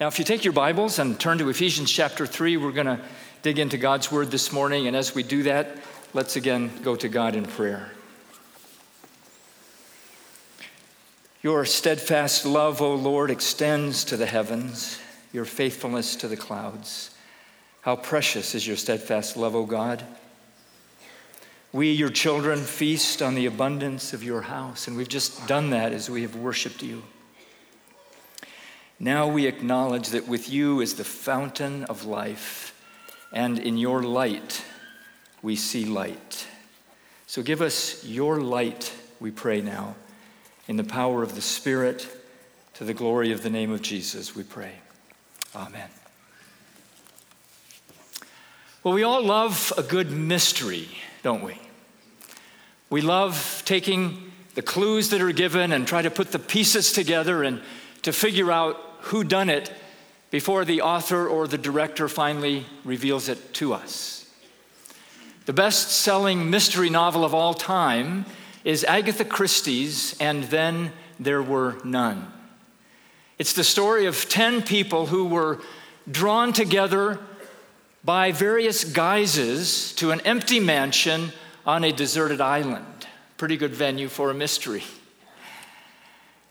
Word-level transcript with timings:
Now, 0.00 0.08
if 0.08 0.18
you 0.18 0.24
take 0.24 0.42
your 0.42 0.54
Bibles 0.54 0.98
and 0.98 1.20
turn 1.20 1.36
to 1.38 1.50
Ephesians 1.50 1.90
chapter 1.90 2.26
3, 2.26 2.56
we're 2.56 2.72
going 2.72 2.86
to 2.86 2.98
dig 3.42 3.58
into 3.58 3.76
God's 3.76 4.10
Word 4.10 4.30
this 4.30 4.50
morning. 4.50 4.86
And 4.86 4.96
as 4.96 5.14
we 5.14 5.22
do 5.22 5.42
that, 5.42 5.76
let's 6.14 6.36
again 6.36 6.70
go 6.82 6.96
to 6.96 7.08
God 7.08 7.36
in 7.36 7.44
prayer. 7.44 7.90
Your 11.42 11.66
steadfast 11.66 12.46
love, 12.46 12.80
O 12.80 12.94
Lord, 12.94 13.30
extends 13.30 14.04
to 14.04 14.16
the 14.16 14.26
heavens, 14.26 14.98
your 15.30 15.44
faithfulness 15.44 16.16
to 16.16 16.28
the 16.28 16.38
clouds. 16.38 17.10
How 17.82 17.94
precious 17.96 18.54
is 18.54 18.66
your 18.66 18.76
steadfast 18.76 19.36
love, 19.36 19.54
O 19.54 19.66
God. 19.66 20.02
We, 21.70 21.92
your 21.92 22.10
children, 22.10 22.60
feast 22.60 23.20
on 23.20 23.34
the 23.34 23.46
abundance 23.46 24.14
of 24.14 24.24
your 24.24 24.42
house, 24.42 24.88
and 24.88 24.96
we've 24.96 25.08
just 25.08 25.46
done 25.46 25.70
that 25.70 25.92
as 25.92 26.08
we 26.08 26.22
have 26.22 26.36
worshiped 26.36 26.82
you. 26.82 27.02
Now 29.02 29.26
we 29.26 29.48
acknowledge 29.48 30.10
that 30.10 30.28
with 30.28 30.48
you 30.48 30.80
is 30.80 30.94
the 30.94 31.02
fountain 31.02 31.82
of 31.86 32.04
life, 32.04 32.72
and 33.32 33.58
in 33.58 33.76
your 33.76 34.04
light 34.04 34.64
we 35.42 35.56
see 35.56 35.84
light. 35.84 36.46
So 37.26 37.42
give 37.42 37.60
us 37.60 38.04
your 38.04 38.40
light, 38.40 38.94
we 39.18 39.32
pray 39.32 39.60
now, 39.60 39.96
in 40.68 40.76
the 40.76 40.84
power 40.84 41.24
of 41.24 41.34
the 41.34 41.40
Spirit, 41.40 42.06
to 42.74 42.84
the 42.84 42.94
glory 42.94 43.32
of 43.32 43.42
the 43.42 43.50
name 43.50 43.72
of 43.72 43.82
Jesus, 43.82 44.36
we 44.36 44.44
pray. 44.44 44.74
Amen. 45.56 45.88
Well, 48.84 48.94
we 48.94 49.02
all 49.02 49.24
love 49.24 49.72
a 49.76 49.82
good 49.82 50.12
mystery, 50.12 50.86
don't 51.24 51.42
we? 51.42 51.58
We 52.88 53.00
love 53.00 53.64
taking 53.64 54.30
the 54.54 54.62
clues 54.62 55.10
that 55.10 55.20
are 55.20 55.32
given 55.32 55.72
and 55.72 55.88
try 55.88 56.02
to 56.02 56.10
put 56.10 56.30
the 56.30 56.38
pieces 56.38 56.92
together 56.92 57.42
and 57.42 57.62
to 58.02 58.12
figure 58.12 58.52
out 58.52 58.90
who 59.02 59.24
done 59.24 59.50
it 59.50 59.72
before 60.30 60.64
the 60.64 60.80
author 60.80 61.28
or 61.28 61.46
the 61.46 61.58
director 61.58 62.08
finally 62.08 62.66
reveals 62.84 63.28
it 63.28 63.52
to 63.54 63.74
us. 63.74 64.26
The 65.44 65.52
best-selling 65.52 66.48
mystery 66.50 66.88
novel 66.88 67.24
of 67.24 67.34
all 67.34 67.52
time 67.52 68.24
is 68.64 68.84
Agatha 68.84 69.24
Christie's 69.24 70.16
And 70.20 70.44
Then 70.44 70.92
There 71.18 71.42
Were 71.42 71.76
None. 71.84 72.32
It's 73.38 73.52
the 73.52 73.64
story 73.64 74.06
of 74.06 74.28
10 74.28 74.62
people 74.62 75.06
who 75.06 75.26
were 75.26 75.58
drawn 76.10 76.52
together 76.52 77.18
by 78.04 78.32
various 78.32 78.84
guises 78.84 79.92
to 79.94 80.12
an 80.12 80.20
empty 80.20 80.60
mansion 80.60 81.32
on 81.66 81.84
a 81.84 81.92
deserted 81.92 82.40
island. 82.40 82.86
Pretty 83.36 83.56
good 83.56 83.74
venue 83.74 84.08
for 84.08 84.30
a 84.30 84.34
mystery. 84.34 84.84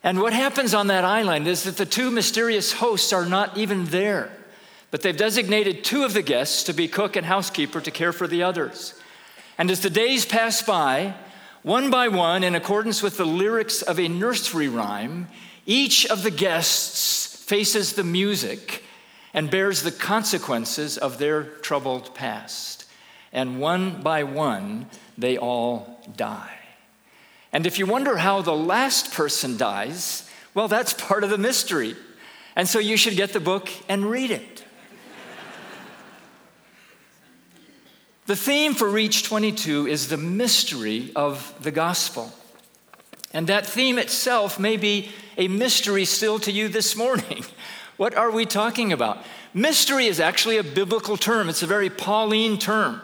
And 0.04 0.20
what 0.20 0.34
happens 0.34 0.74
on 0.74 0.88
that 0.88 1.06
island 1.06 1.48
is 1.48 1.64
that 1.64 1.78
the 1.78 1.86
two 1.86 2.10
mysterious 2.10 2.74
hosts 2.74 3.14
are 3.14 3.26
not 3.26 3.58
even 3.58 3.86
there, 3.86 4.32
but 4.90 5.02
they've 5.02 5.16
designated 5.16 5.84
two 5.84 6.04
of 6.04 6.14
the 6.14 6.24
guests 6.24 6.64
to 6.64 6.74
be 6.74 6.88
cook 6.88 7.16
and 7.16 7.26
housekeeper 7.26 7.82
to 7.82 7.92
care 7.92 8.12
for 8.12 8.28
the 8.28 8.44
others. 8.44 9.00
And 9.58 9.70
as 9.70 9.82
the 9.82 9.90
days 9.92 10.26
pass 10.26 10.62
by, 10.64 11.14
one 11.62 11.92
by 11.92 12.08
one, 12.08 12.44
in 12.44 12.56
accordance 12.56 13.04
with 13.04 13.18
the 13.18 13.26
lyrics 13.26 13.84
of 13.84 14.00
a 14.00 14.08
nursery 14.08 14.68
rhyme, 14.68 15.28
each 15.68 16.08
of 16.08 16.24
the 16.24 16.32
guests 16.32 17.36
faces 17.44 17.94
the 17.94 18.04
music 18.04 18.84
and 19.34 19.52
bears 19.52 19.84
the 19.84 19.92
consequences 19.92 20.98
of 20.98 21.20
their 21.20 21.44
troubled 21.44 22.16
past. 22.16 22.86
And 23.32 23.60
one 23.60 24.02
by 24.02 24.24
one, 24.24 24.88
they 25.18 25.38
all 25.38 26.02
die. 26.18 26.61
And 27.54 27.66
if 27.66 27.78
you 27.78 27.86
wonder 27.86 28.18
how 28.18 28.42
the 28.42 28.56
last 28.56 29.14
person 29.14 29.58
dies, 29.58 30.30
well, 30.54 30.68
that's 30.68 30.94
part 30.94 31.24
of 31.24 31.30
the 31.30 31.38
mystery. 31.38 31.96
And 32.56 32.68
so 32.68 32.80
you 32.80 32.98
should 32.98 33.16
get 33.16 33.34
the 33.34 33.40
book 33.40 33.70
and 33.90 34.06
read 34.06 34.32
it. 34.32 34.66
the 38.26 38.36
theme 38.36 38.74
for 38.74 38.90
Reach 38.90 39.24
22 39.24 39.88
is 39.88 40.08
the 40.08 40.18
mystery 40.18 41.12
of 41.16 41.54
the 41.62 41.72
gospel. 41.72 42.32
And 43.34 43.48
that 43.48 43.66
theme 43.66 43.98
itself 43.98 44.60
may 44.60 44.78
be 44.78 45.10
a 45.38 45.48
mystery 45.48 46.06
still 46.06 46.40
to 46.40 46.52
you 46.52 46.68
this 46.68 46.96
morning. 46.96 47.44
What 47.98 48.16
are 48.16 48.32
we 48.32 48.48
talking 48.48 48.92
about? 48.92 49.24
Mystery 49.54 50.08
is 50.08 50.20
actually 50.20 50.58
a 50.58 50.64
biblical 50.64 51.18
term, 51.18 51.50
it's 51.50 51.62
a 51.62 51.68
very 51.68 51.92
Pauline 51.92 52.58
term. 52.58 53.00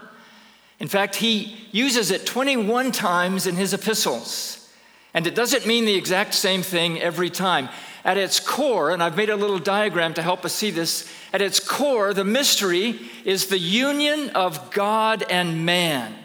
In 0.80 0.88
fact, 0.88 1.16
he 1.16 1.56
uses 1.72 2.12
it 2.12 2.26
21 2.26 2.92
times 2.92 3.48
in 3.48 3.56
his 3.56 3.74
epistles. 3.74 4.70
And 5.14 5.26
it 5.26 5.34
doesn't 5.34 5.66
mean 5.66 5.86
the 5.86 5.96
exact 5.96 6.34
same 6.34 6.62
thing 6.62 7.02
every 7.02 7.30
time. 7.30 7.70
At 8.06 8.18
its 8.18 8.40
core, 8.40 8.92
and 8.92 9.02
I've 9.02 9.18
made 9.18 9.30
a 9.30 9.36
little 9.36 9.60
diagram 9.60 10.14
to 10.14 10.22
help 10.22 10.46
us 10.46 10.54
see 10.54 10.70
this, 10.70 11.12
at 11.34 11.42
its 11.42 11.60
core, 11.60 12.14
the 12.14 12.24
mystery 12.24 13.00
is 13.26 13.48
the 13.48 13.58
union 13.58 14.30
of 14.30 14.72
God 14.72 15.24
and 15.30 15.66
man. 15.66 16.16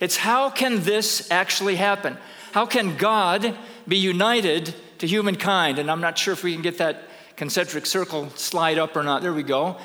It's 0.00 0.16
how 0.16 0.50
can 0.50 0.82
this 0.82 1.30
actually 1.30 1.76
happen? 1.76 2.16
How 2.52 2.66
can 2.66 2.96
God 2.96 3.56
be 3.86 3.98
united 3.98 4.74
to 4.98 5.06
humankind? 5.06 5.78
And 5.78 5.90
I'm 5.90 6.00
not 6.00 6.18
sure 6.18 6.32
if 6.32 6.42
we 6.42 6.54
can 6.54 6.62
get 6.62 6.78
that 6.78 7.02
concentric 7.36 7.86
circle 7.86 8.30
slide 8.30 8.78
up 8.78 8.96
or 8.96 9.02
not. 9.02 9.22
There 9.22 9.32
we 9.32 9.42
go. 9.42 9.76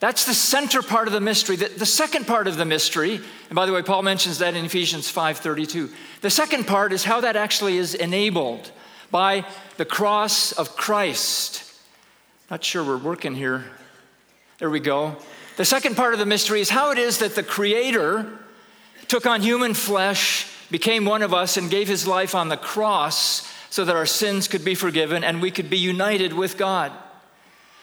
That's 0.00 0.24
the 0.24 0.34
center 0.34 0.80
part 0.80 1.08
of 1.08 1.12
the 1.12 1.20
mystery. 1.20 1.56
The, 1.56 1.68
the, 1.68 1.86
second 1.86 2.26
part 2.26 2.46
of 2.46 2.56
the 2.56 2.64
mystery, 2.64 3.16
and 3.48 3.54
by 3.54 3.66
the 3.66 3.72
way, 3.72 3.82
Paul 3.82 4.02
mentions 4.02 4.38
that 4.38 4.54
in 4.54 4.64
Ephesians 4.64 5.12
5:32. 5.12 5.90
The 6.22 6.30
second 6.30 6.66
part 6.66 6.94
is 6.94 7.04
how 7.04 7.20
that 7.20 7.36
actually 7.36 7.76
is 7.76 7.94
enabled 7.94 8.72
by 9.10 9.44
the 9.76 9.84
cross 9.84 10.52
of 10.52 10.74
Christ. 10.74 11.64
Not 12.50 12.64
sure 12.64 12.82
we're 12.82 12.96
working 12.96 13.34
here. 13.34 13.66
There 14.58 14.70
we 14.70 14.80
go. 14.80 15.16
The 15.58 15.66
second 15.66 15.96
part 15.96 16.14
of 16.14 16.18
the 16.18 16.26
mystery 16.26 16.62
is 16.62 16.70
how 16.70 16.92
it 16.92 16.98
is 16.98 17.18
that 17.18 17.34
the 17.34 17.42
Creator 17.42 18.26
took 19.06 19.26
on 19.26 19.42
human 19.42 19.74
flesh, 19.74 20.50
became 20.70 21.04
one 21.04 21.20
of 21.20 21.34
us, 21.34 21.58
and 21.58 21.70
gave 21.70 21.88
his 21.88 22.06
life 22.06 22.34
on 22.34 22.48
the 22.48 22.56
cross 22.56 23.46
so 23.68 23.84
that 23.84 23.96
our 23.96 24.06
sins 24.06 24.48
could 24.48 24.64
be 24.64 24.74
forgiven 24.74 25.22
and 25.22 25.42
we 25.42 25.50
could 25.50 25.68
be 25.68 25.78
united 25.78 26.32
with 26.32 26.56
God. 26.56 26.90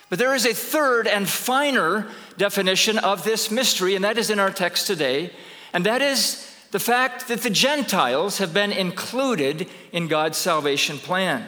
But 0.10 0.20
there 0.20 0.36
is 0.36 0.46
a 0.46 0.54
third 0.54 1.08
and 1.08 1.28
finer 1.28 2.08
definition 2.38 2.98
of 2.98 3.24
this 3.24 3.52
mystery, 3.52 3.96
and 3.96 4.04
that 4.06 4.18
is 4.18 4.30
in 4.30 4.40
our 4.40 4.52
text 4.52 4.88
today, 4.88 5.32
and 5.74 5.86
that 5.86 6.02
is 6.02 6.44
the 6.72 6.80
fact 6.80 7.28
that 7.28 7.42
the 7.42 7.50
Gentiles 7.50 8.38
have 8.38 8.54
been 8.54 8.72
included 8.72 9.70
in 9.92 10.08
God's 10.08 10.38
salvation 10.38 10.98
plan. 10.98 11.46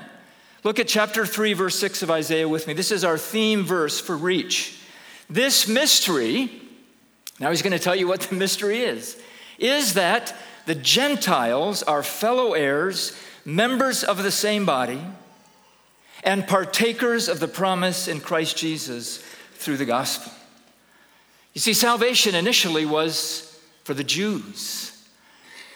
Look 0.64 0.80
at 0.80 0.88
chapter 0.88 1.26
3, 1.26 1.54
verse 1.54 1.80
6 1.80 2.04
of 2.04 2.12
Isaiah 2.12 2.50
with 2.50 2.68
me. 2.68 2.74
This 2.74 2.92
is 2.92 3.06
our 3.06 3.18
theme 3.18 3.64
verse 3.64 4.00
for 4.00 4.18
Reach. 4.18 4.82
This 5.30 5.68
mystery, 5.68 6.52
now 7.40 7.50
he's 7.50 7.62
going 7.62 7.72
to 7.72 7.80
tell 7.80 7.96
you 7.96 8.08
what 8.08 8.22
the 8.22 8.36
mystery 8.36 8.80
is, 8.80 9.22
is 9.58 9.94
that 9.94 10.36
the 10.66 10.76
Gentiles 10.76 11.82
are 11.84 12.04
fellow 12.04 12.54
heirs, 12.54 13.18
members 13.46 14.04
of 14.04 14.22
the 14.22 14.32
same 14.32 14.66
body 14.66 15.02
and 16.24 16.48
partakers 16.48 17.28
of 17.28 17.40
the 17.40 17.48
promise 17.48 18.08
in 18.08 18.20
Christ 18.20 18.58
Jesus 18.58 19.24
through 19.54 19.78
the 19.78 19.86
gospel. 19.86 20.32
You 21.54 21.62
see, 21.62 21.74
salvation 21.74 22.36
initially 22.36 22.86
was 22.86 23.60
for 23.84 23.94
the 23.94 24.04
Jews. 24.04 24.96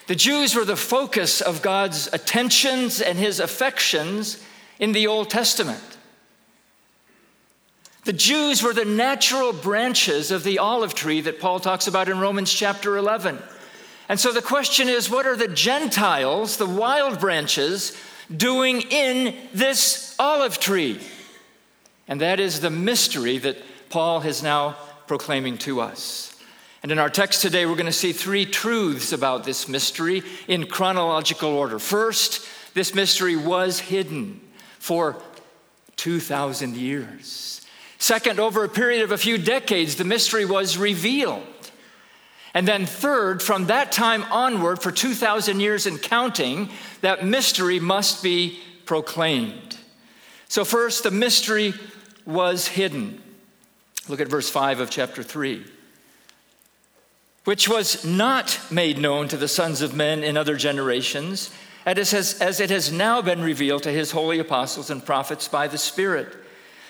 The 0.07 0.15
Jews 0.15 0.55
were 0.55 0.65
the 0.65 0.75
focus 0.75 1.41
of 1.41 1.61
God's 1.61 2.07
attentions 2.11 3.01
and 3.01 3.17
his 3.17 3.39
affections 3.39 4.43
in 4.79 4.91
the 4.91 5.07
Old 5.07 5.29
Testament. 5.29 5.81
The 8.03 8.13
Jews 8.13 8.61
were 8.61 8.73
the 8.73 8.83
natural 8.83 9.53
branches 9.53 10.29
of 10.29 10.43
the 10.43 10.59
olive 10.59 10.93
tree 10.93 11.21
that 11.21 11.39
Paul 11.39 11.61
talks 11.61 11.87
about 11.87 12.09
in 12.09 12.19
Romans 12.19 12.51
chapter 12.51 12.97
11. 12.97 13.39
And 14.09 14.19
so 14.19 14.33
the 14.33 14.41
question 14.41 14.89
is 14.89 15.09
what 15.09 15.25
are 15.25 15.37
the 15.37 15.47
Gentiles, 15.47 16.57
the 16.57 16.65
wild 16.65 17.21
branches, 17.21 17.97
doing 18.35 18.81
in 18.81 19.35
this 19.53 20.15
olive 20.19 20.59
tree? 20.59 20.99
And 22.07 22.21
that 22.21 22.39
is 22.39 22.59
the 22.59 22.69
mystery 22.69 23.37
that 23.39 23.57
Paul 23.89 24.21
is 24.21 24.43
now 24.43 24.75
proclaiming 25.07 25.57
to 25.59 25.81
us. 25.81 26.35
And 26.81 26.91
in 26.91 26.99
our 26.99 27.09
text 27.09 27.41
today, 27.41 27.65
we're 27.65 27.75
going 27.75 27.85
to 27.85 27.93
see 27.93 28.11
three 28.11 28.45
truths 28.45 29.13
about 29.13 29.45
this 29.45 29.69
mystery 29.69 30.21
in 30.47 30.67
chronological 30.67 31.49
order. 31.49 31.79
First, 31.79 32.45
this 32.73 32.93
mystery 32.93 33.37
was 33.37 33.79
hidden 33.79 34.41
for 34.79 35.15
2,000 35.95 36.75
years. 36.75 37.61
Second, 37.99 38.39
over 38.39 38.65
a 38.65 38.69
period 38.69 39.01
of 39.01 39.13
a 39.13 39.17
few 39.17 39.37
decades, 39.37 39.95
the 39.95 40.03
mystery 40.03 40.43
was 40.43 40.77
revealed. 40.77 41.45
And 42.53 42.67
then, 42.67 42.85
third, 42.85 43.41
from 43.41 43.65
that 43.65 43.91
time 43.91 44.23
onward, 44.31 44.81
for 44.81 44.91
2,000 44.91 45.59
years 45.59 45.87
and 45.87 46.01
counting, 46.01 46.69
that 47.01 47.25
mystery 47.25 47.79
must 47.79 48.21
be 48.21 48.59
proclaimed. 48.85 49.77
So, 50.47 50.63
first, 50.63 51.03
the 51.03 51.11
mystery 51.11 51.73
was 52.25 52.67
hidden. 52.67 53.21
Look 54.07 54.19
at 54.21 54.27
verse 54.27 54.49
5 54.49 54.81
of 54.81 54.89
chapter 54.91 55.23
3. 55.23 55.65
Which 57.45 57.67
was 57.67 58.05
not 58.05 58.59
made 58.69 58.99
known 58.99 59.27
to 59.29 59.37
the 59.37 59.47
sons 59.47 59.81
of 59.81 59.95
men 59.95 60.23
in 60.23 60.37
other 60.37 60.55
generations, 60.55 61.49
as 61.85 62.59
it 62.59 62.69
has 62.69 62.91
now 62.91 63.21
been 63.21 63.41
revealed 63.41 63.83
to 63.83 63.91
his 63.91 64.11
holy 64.11 64.39
apostles 64.39 64.89
and 64.89 65.05
prophets 65.05 65.47
by 65.47 65.67
the 65.67 65.77
Spirit. 65.77 66.33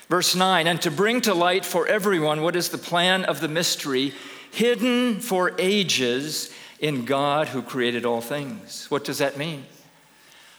Verse 0.09 0.35
9, 0.35 0.67
and 0.67 0.81
to 0.81 0.91
bring 0.91 1.21
to 1.21 1.33
light 1.33 1.65
for 1.65 1.87
everyone 1.87 2.41
what 2.41 2.55
is 2.55 2.69
the 2.69 2.77
plan 2.77 3.23
of 3.23 3.39
the 3.39 3.47
mystery 3.47 4.13
hidden 4.53 5.19
for 5.19 5.51
ages 5.57 6.53
in 6.79 7.05
God 7.05 7.47
who 7.47 7.63
created 7.63 8.05
all 8.05 8.21
things. 8.21 8.85
What 8.91 9.03
does 9.03 9.17
that 9.17 9.35
mean? 9.35 9.65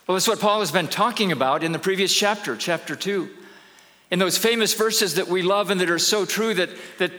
Well, 0.08 0.16
it's 0.16 0.26
what 0.26 0.40
Paul 0.40 0.60
has 0.60 0.72
been 0.72 0.88
talking 0.88 1.30
about 1.30 1.62
in 1.62 1.70
the 1.70 1.78
previous 1.78 2.12
chapter, 2.12 2.56
chapter 2.56 2.96
2. 2.96 3.30
In 4.10 4.18
those 4.18 4.36
famous 4.36 4.74
verses 4.74 5.14
that 5.14 5.28
we 5.28 5.42
love 5.42 5.70
and 5.70 5.80
that 5.80 5.90
are 5.90 6.00
so 6.00 6.24
true 6.26 6.54
that, 6.54 6.70
that 6.98 7.12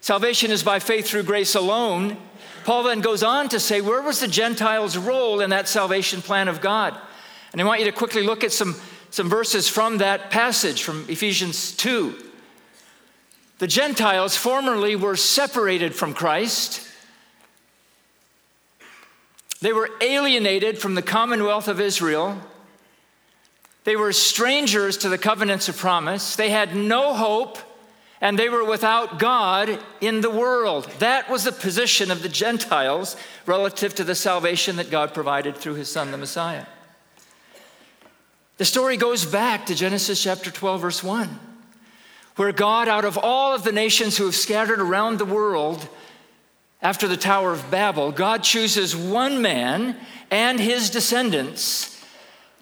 salvation 0.00 0.52
is 0.52 0.62
by 0.62 0.78
faith 0.78 1.08
through 1.08 1.24
grace 1.24 1.56
alone, 1.56 2.16
Paul 2.64 2.84
then 2.84 3.00
goes 3.00 3.24
on 3.24 3.48
to 3.48 3.58
say, 3.58 3.80
where 3.80 4.00
was 4.00 4.20
the 4.20 4.28
Gentiles' 4.28 4.96
role 4.96 5.40
in 5.40 5.50
that 5.50 5.66
salvation 5.66 6.22
plan 6.22 6.46
of 6.46 6.60
God? 6.60 6.96
And 7.52 7.60
I 7.60 7.64
want 7.64 7.80
you 7.80 7.86
to 7.86 7.92
quickly 7.92 8.22
look 8.22 8.44
at 8.44 8.52
some, 8.52 8.76
some 9.10 9.28
verses 9.28 9.68
from 9.68 9.98
that 9.98 10.30
passage 10.30 10.84
from 10.84 11.06
Ephesians 11.08 11.72
2. 11.72 12.29
The 13.60 13.66
Gentiles 13.66 14.38
formerly 14.38 14.96
were 14.96 15.16
separated 15.16 15.94
from 15.94 16.14
Christ. 16.14 16.80
They 19.60 19.74
were 19.74 19.90
alienated 20.00 20.78
from 20.78 20.94
the 20.94 21.02
commonwealth 21.02 21.68
of 21.68 21.78
Israel. 21.78 22.38
They 23.84 23.96
were 23.96 24.14
strangers 24.14 24.96
to 24.98 25.10
the 25.10 25.18
covenants 25.18 25.68
of 25.68 25.76
promise. 25.76 26.36
They 26.36 26.48
had 26.48 26.74
no 26.74 27.12
hope, 27.12 27.58
and 28.22 28.38
they 28.38 28.48
were 28.48 28.64
without 28.64 29.18
God 29.18 29.78
in 30.00 30.22
the 30.22 30.30
world. 30.30 30.90
That 30.98 31.28
was 31.28 31.44
the 31.44 31.52
position 31.52 32.10
of 32.10 32.22
the 32.22 32.30
Gentiles 32.30 33.14
relative 33.44 33.94
to 33.96 34.04
the 34.04 34.14
salvation 34.14 34.76
that 34.76 34.90
God 34.90 35.12
provided 35.12 35.54
through 35.54 35.74
his 35.74 35.92
Son, 35.92 36.12
the 36.12 36.16
Messiah. 36.16 36.64
The 38.56 38.64
story 38.64 38.96
goes 38.96 39.26
back 39.26 39.66
to 39.66 39.74
Genesis 39.74 40.22
chapter 40.22 40.50
12, 40.50 40.80
verse 40.80 41.04
1, 41.04 41.38
where 42.36 42.52
God, 42.52 42.88
out 42.88 43.04
of 43.04 43.18
all 43.18 43.54
of 43.54 43.64
the 43.64 43.72
nations 43.72 44.16
who 44.16 44.24
have 44.24 44.34
scattered 44.34 44.80
around 44.80 45.18
the 45.18 45.24
world 45.24 45.88
after 46.82 47.06
the 47.06 47.16
Tower 47.16 47.52
of 47.52 47.70
Babel, 47.70 48.12
God 48.12 48.42
chooses 48.42 48.96
one 48.96 49.42
man 49.42 49.96
and 50.30 50.58
his 50.58 50.90
descendants 50.90 52.02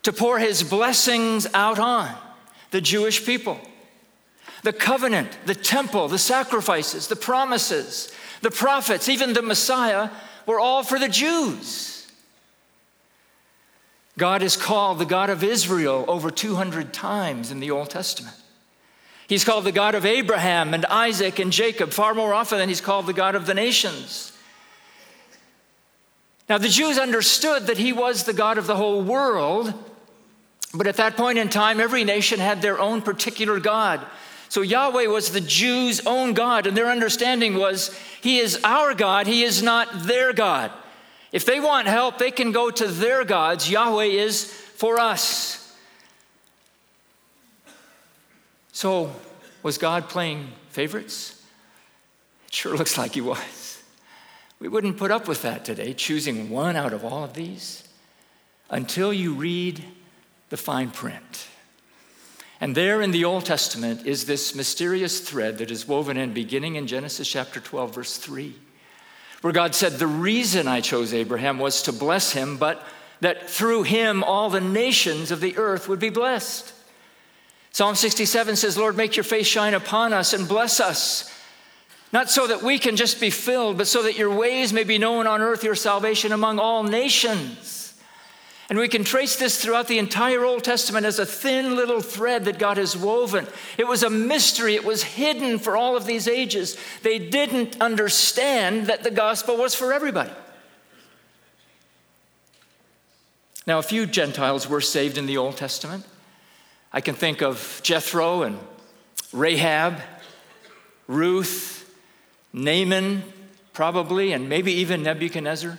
to 0.03 0.13
pour 0.13 0.39
his 0.39 0.63
blessings 0.63 1.47
out 1.55 1.79
on 1.79 2.13
the 2.71 2.81
Jewish 2.81 3.25
people. 3.25 3.61
The 4.63 4.73
covenant, 4.73 5.39
the 5.47 5.55
temple, 5.55 6.09
the 6.09 6.19
sacrifices, 6.19 7.09
the 7.09 7.17
promises, 7.17 8.13
the 8.41 8.51
prophets, 8.51 9.09
even 9.09 9.33
the 9.33 9.43
Messiah 9.43 10.11
were 10.47 10.59
all 10.59 10.83
for 10.83 10.99
the 10.99 11.09
Jews. 11.09 12.11
God 14.17 14.43
is 14.43 14.57
called 14.57 14.99
the 14.99 15.05
God 15.05 15.31
of 15.31 15.45
Israel 15.45 16.05
over 16.09 16.31
200 16.31 16.93
times 16.93 17.53
in 17.53 17.61
the 17.61 17.71
Old 17.71 17.91
Testament. 17.91 18.35
He's 19.29 19.45
called 19.45 19.65
the 19.65 19.73
God 19.73 19.95
of 19.95 20.07
Abraham 20.07 20.73
and 20.73 20.87
Isaac 20.87 21.39
and 21.39 21.53
Jacob 21.53 21.93
far 21.93 22.15
more 22.15 22.33
often 22.33 22.59
than 22.59 22.71
he's 22.71 22.81
called 22.81 23.05
the 23.07 23.13
God 23.13 23.35
of 23.35 23.45
the 23.45 23.53
nations. 23.53 24.33
Now, 26.49 26.57
the 26.57 26.71
Jews 26.71 26.99
understood 26.99 27.67
that 27.67 27.77
he 27.77 27.93
was 27.93 28.25
the 28.25 28.33
God 28.33 28.57
of 28.57 28.67
the 28.67 28.77
whole 28.77 29.03
world, 29.03 29.75
but 30.73 30.87
at 30.87 30.97
that 30.97 31.15
point 31.15 31.37
in 31.37 31.51
time, 31.51 31.79
every 31.79 32.05
nation 32.05 32.41
had 32.41 32.63
their 32.63 32.81
own 32.81 33.03
particular 33.03 33.61
God. 33.61 34.01
So 34.49 34.63
Yahweh 34.63 35.09
was 35.09 35.31
the 35.31 35.43
Jews' 35.43 36.01
own 36.07 36.33
God, 36.33 36.67
and 36.67 36.75
their 36.75 36.89
understanding 36.89 37.55
was 37.59 37.95
He 38.23 38.39
is 38.39 38.59
our 38.65 38.95
God, 38.95 39.27
He 39.27 39.43
is 39.43 39.63
not 39.63 39.89
their 40.05 40.33
God. 40.33 40.73
If 41.33 41.45
they 41.45 41.61
want 41.61 41.87
help, 41.87 42.17
they 42.17 42.31
can 42.31 42.53
go 42.53 42.71
to 42.71 42.87
their 42.87 43.25
gods. 43.25 43.71
Yahweh 43.71 44.05
is 44.05 44.45
for 44.45 44.99
us. 44.99 45.58
So, 48.79 49.13
was 49.65 49.77
God 49.77 50.09
playing 50.09 50.53
favorites? 50.69 51.43
It 52.47 52.55
sure 52.55 52.77
looks 52.77 52.97
like 52.97 53.15
He 53.15 53.21
was. 53.21 53.83
We 54.61 54.69
wouldn't 54.69 54.99
put 54.99 55.11
up 55.11 55.27
with 55.27 55.43
that 55.43 55.65
today, 55.65 55.95
choosing 55.95 56.49
one 56.49 56.77
out 56.77 56.93
of 56.93 57.05
all 57.05 57.25
of 57.25 57.35
these, 57.35 57.83
until 58.71 59.13
you 59.13 59.35
read 59.35 59.83
the 60.51 60.57
fine 60.57 60.93
print. 60.93 61.49
And 62.61 62.77
there 62.77 63.03
in 63.03 63.11
the 63.11 63.25
Old 63.25 63.47
Testament 63.47 64.07
is 64.07 64.27
this 64.27 64.55
mysterious 64.55 65.19
thread 65.19 65.59
that 65.59 65.73
is 65.73 65.89
woven 65.89 66.17
in 66.17 66.33
beginning 66.33 66.77
in 66.77 66.87
Genesis 66.87 67.27
chapter 67.27 67.59
12, 67.59 67.93
verse 67.93 68.17
3 68.17 68.55
where 69.41 69.53
God 69.53 69.75
said, 69.75 69.95
The 69.95 70.07
reason 70.07 70.69
I 70.69 70.83
chose 70.83 71.13
Abraham 71.13 71.59
was 71.59 71.83
to 71.83 71.93
bless 71.93 72.31
him, 72.31 72.59
but 72.59 72.87
that 73.23 73.51
through 73.51 73.83
him 73.83 74.23
all 74.23 74.51
the 74.51 74.61
nations 74.61 75.33
of 75.33 75.41
the 75.41 75.57
earth 75.57 75.89
would 75.89 75.99
be 75.99 76.11
blessed. 76.11 76.75
Psalm 77.73 77.95
67 77.95 78.57
says, 78.57 78.77
Lord, 78.77 78.97
make 78.97 79.17
your 79.17 79.25
face 79.25 79.47
shine 79.47 79.75
upon 79.75 80.13
us 80.13 80.33
and 80.33 80.49
bless 80.49 80.81
us. 80.81 81.35
Not 82.13 82.31
so 82.31 82.47
that 82.47 82.63
we 82.63 82.79
can 82.79 82.97
just 82.97 83.21
be 83.21 83.31
filled, 83.31 83.77
but 83.77 83.87
so 83.87 84.03
that 84.03 84.17
your 84.17 84.35
ways 84.35 84.73
may 84.73 84.85
be 84.85 84.99
known 84.99 85.27
on 85.27 85.43
earth, 85.43 85.63
your 85.63 85.75
salvation 85.75 86.33
among 86.33 86.59
all 86.59 86.83
nations. 86.83 87.79
And 88.71 88.79
we 88.79 88.89
can 88.89 89.05
trace 89.05 89.37
this 89.37 89.63
throughout 89.63 89.89
the 89.89 89.99
entire 89.99 90.45
Old 90.45 90.63
Testament 90.63 91.07
as 91.07 91.19
a 91.19 91.25
thin 91.25 91.75
little 91.75 92.03
thread 92.03 92.45
that 92.45 92.59
God 92.59 92.77
has 92.77 92.97
woven. 92.97 93.47
It 93.79 93.87
was 93.87 94.03
a 94.03 94.11
mystery, 94.11 94.75
it 94.75 94.85
was 94.85 95.03
hidden 95.03 95.59
for 95.59 95.77
all 95.77 95.97
of 95.97 96.05
these 96.05 96.29
ages. 96.29 96.77
They 97.03 97.19
didn't 97.19 97.81
understand 97.81 98.87
that 98.87 99.05
the 99.05 99.11
gospel 99.11 99.57
was 99.57 99.75
for 99.75 99.93
everybody. 99.93 100.33
Now, 103.67 103.79
a 103.79 103.83
few 103.83 104.07
Gentiles 104.07 104.69
were 104.69 104.81
saved 104.81 105.19
in 105.19 105.27
the 105.27 105.37
Old 105.37 105.57
Testament. 105.57 106.05
I 106.93 107.01
can 107.01 107.15
think 107.15 107.43
of 107.43 107.81
Jethro 107.83 108.43
and 108.43 108.59
Rahab, 109.33 110.01
Ruth, 111.07 111.95
Naaman, 112.53 113.23
probably, 113.73 114.33
and 114.33 114.49
maybe 114.49 114.73
even 114.73 115.03
Nebuchadnezzar 115.03 115.71
In 115.71 115.79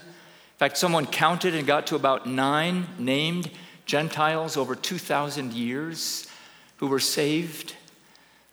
fact, 0.56 0.78
someone 0.78 1.06
counted 1.06 1.54
and 1.54 1.66
got 1.66 1.88
to 1.88 1.96
about 1.96 2.26
nine 2.26 2.86
named 2.98 3.50
Gentiles 3.86 4.56
over 4.56 4.74
2,000 4.74 5.52
years 5.52 6.28
who 6.76 6.86
were 6.86 7.00
saved. 7.00 7.74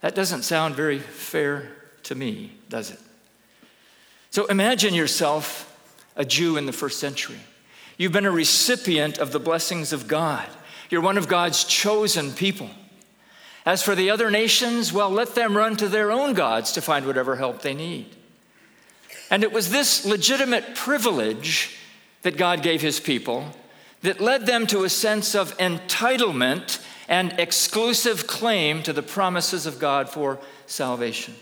That 0.02 0.16
doesn't 0.16 0.44
sound 0.44 0.76
very 0.76 1.00
fair 1.00 1.72
to 2.04 2.16
me, 2.16 2.54
does 2.70 2.92
it? 2.92 3.00
So 4.32 4.46
imagine 4.48 4.94
yourself 4.94 5.64
a 6.16 6.26
Jew 6.26 6.58
in 6.58 6.66
the 6.66 6.74
first 6.74 7.00
century. 7.00 7.40
You've 7.98 8.12
been 8.12 8.26
a 8.26 8.32
recipient 8.32 9.18
of 9.18 9.32
the 9.32 9.40
blessings 9.40 9.94
of 9.94 10.08
God. 10.08 10.48
You're 10.90 11.02
one 11.02 11.18
of 11.18 11.28
God's 11.28 11.64
chosen 11.64 12.32
people. 12.32 12.70
As 13.66 13.84
for 13.84 13.96
the 13.96 14.10
other 14.10 14.32
nations, 14.32 14.94
well, 14.94 15.10
let 15.10 15.36
them 15.36 15.58
run 15.58 15.76
to 15.78 15.90
their 15.90 16.12
own 16.12 16.34
gods 16.34 16.72
to 16.74 16.82
find 16.82 17.06
whatever 17.06 17.36
help 17.36 17.62
they 17.62 17.74
need. 17.74 18.08
And 19.30 19.44
it 19.44 19.52
was 19.52 19.70
this 19.70 20.06
legitimate 20.06 20.76
privilege 20.76 21.78
that 22.22 22.38
God 22.38 22.64
gave 22.64 22.82
his 22.82 23.00
people 23.00 23.46
that 24.02 24.22
led 24.22 24.46
them 24.46 24.68
to 24.68 24.84
a 24.84 24.90
sense 24.90 25.36
of 25.36 25.58
entitlement 25.58 26.82
and 27.10 27.34
exclusive 27.40 28.28
claim 28.28 28.84
to 28.84 28.94
the 28.94 29.04
promises 29.04 29.66
of 29.66 29.80
God 29.80 30.10
for 30.10 30.40
salvation. 30.66 31.34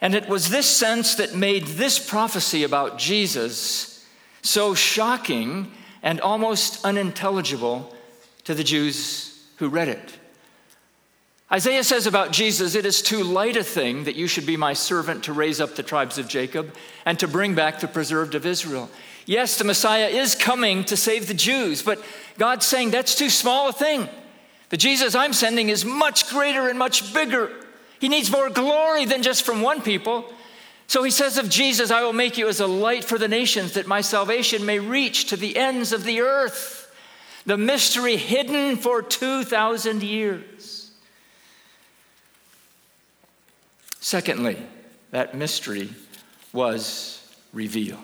And 0.00 0.14
it 0.14 0.28
was 0.28 0.50
this 0.50 0.66
sense 0.66 1.14
that 1.16 1.34
made 1.34 1.64
this 1.66 1.98
prophecy 1.98 2.62
about 2.62 2.98
Jesus 2.98 4.06
so 4.42 4.74
shocking 4.74 5.72
and 6.04 6.20
almost 6.20 6.84
unintelligible 6.84 7.92
to 8.44 8.54
the 8.54 8.62
Jews 8.62 9.42
who 9.56 9.68
read 9.68 9.88
it. 9.88 10.18
Isaiah 11.50 11.82
says 11.82 12.06
about 12.06 12.30
Jesus, 12.30 12.74
It 12.74 12.84
is 12.84 13.00
too 13.00 13.24
light 13.24 13.56
a 13.56 13.64
thing 13.64 14.04
that 14.04 14.14
you 14.14 14.26
should 14.26 14.44
be 14.44 14.56
my 14.56 14.74
servant 14.74 15.24
to 15.24 15.32
raise 15.32 15.60
up 15.60 15.74
the 15.74 15.82
tribes 15.82 16.18
of 16.18 16.28
Jacob 16.28 16.74
and 17.06 17.18
to 17.18 17.26
bring 17.26 17.54
back 17.54 17.80
the 17.80 17.88
preserved 17.88 18.34
of 18.34 18.44
Israel. 18.44 18.90
Yes, 19.24 19.56
the 19.56 19.64
Messiah 19.64 20.08
is 20.08 20.34
coming 20.34 20.84
to 20.84 20.96
save 20.96 21.26
the 21.26 21.34
Jews, 21.34 21.82
but 21.82 22.04
God's 22.38 22.66
saying 22.66 22.90
that's 22.90 23.14
too 23.14 23.30
small 23.30 23.70
a 23.70 23.72
thing. 23.72 24.08
The 24.68 24.76
Jesus 24.76 25.14
I'm 25.14 25.32
sending 25.32 25.70
is 25.70 25.84
much 25.84 26.28
greater 26.28 26.68
and 26.68 26.78
much 26.78 27.14
bigger. 27.14 27.50
He 27.98 28.08
needs 28.08 28.30
more 28.30 28.50
glory 28.50 29.06
than 29.06 29.22
just 29.22 29.44
from 29.44 29.62
one 29.62 29.80
people. 29.80 30.30
So 30.86 31.02
he 31.02 31.10
says 31.10 31.38
of 31.38 31.48
Jesus, 31.48 31.90
I 31.90 32.02
will 32.02 32.12
make 32.12 32.38
you 32.38 32.48
as 32.48 32.60
a 32.60 32.66
light 32.66 33.04
for 33.04 33.18
the 33.18 33.28
nations, 33.28 33.72
that 33.72 33.86
my 33.86 34.00
salvation 34.00 34.64
may 34.64 34.78
reach 34.78 35.26
to 35.26 35.36
the 35.36 35.56
ends 35.56 35.92
of 35.92 36.04
the 36.04 36.20
earth. 36.20 36.94
The 37.46 37.56
mystery 37.56 38.16
hidden 38.16 38.76
for 38.76 39.02
2,000 39.02 40.02
years. 40.02 40.92
Secondly, 44.00 44.58
that 45.10 45.34
mystery 45.34 45.90
was 46.52 47.34
revealed. 47.52 47.98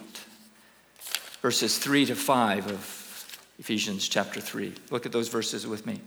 Verses 1.43 1.79
3 1.79 2.07
to 2.07 2.15
5 2.15 2.67
of 2.71 3.41
Ephesians 3.59 4.09
chapter 4.09 4.41
3. 4.41 4.73
Look 4.91 5.07
at 5.07 5.13
those 5.13 5.29
verses 5.29 5.67
with 5.67 5.87
me. 5.87 6.01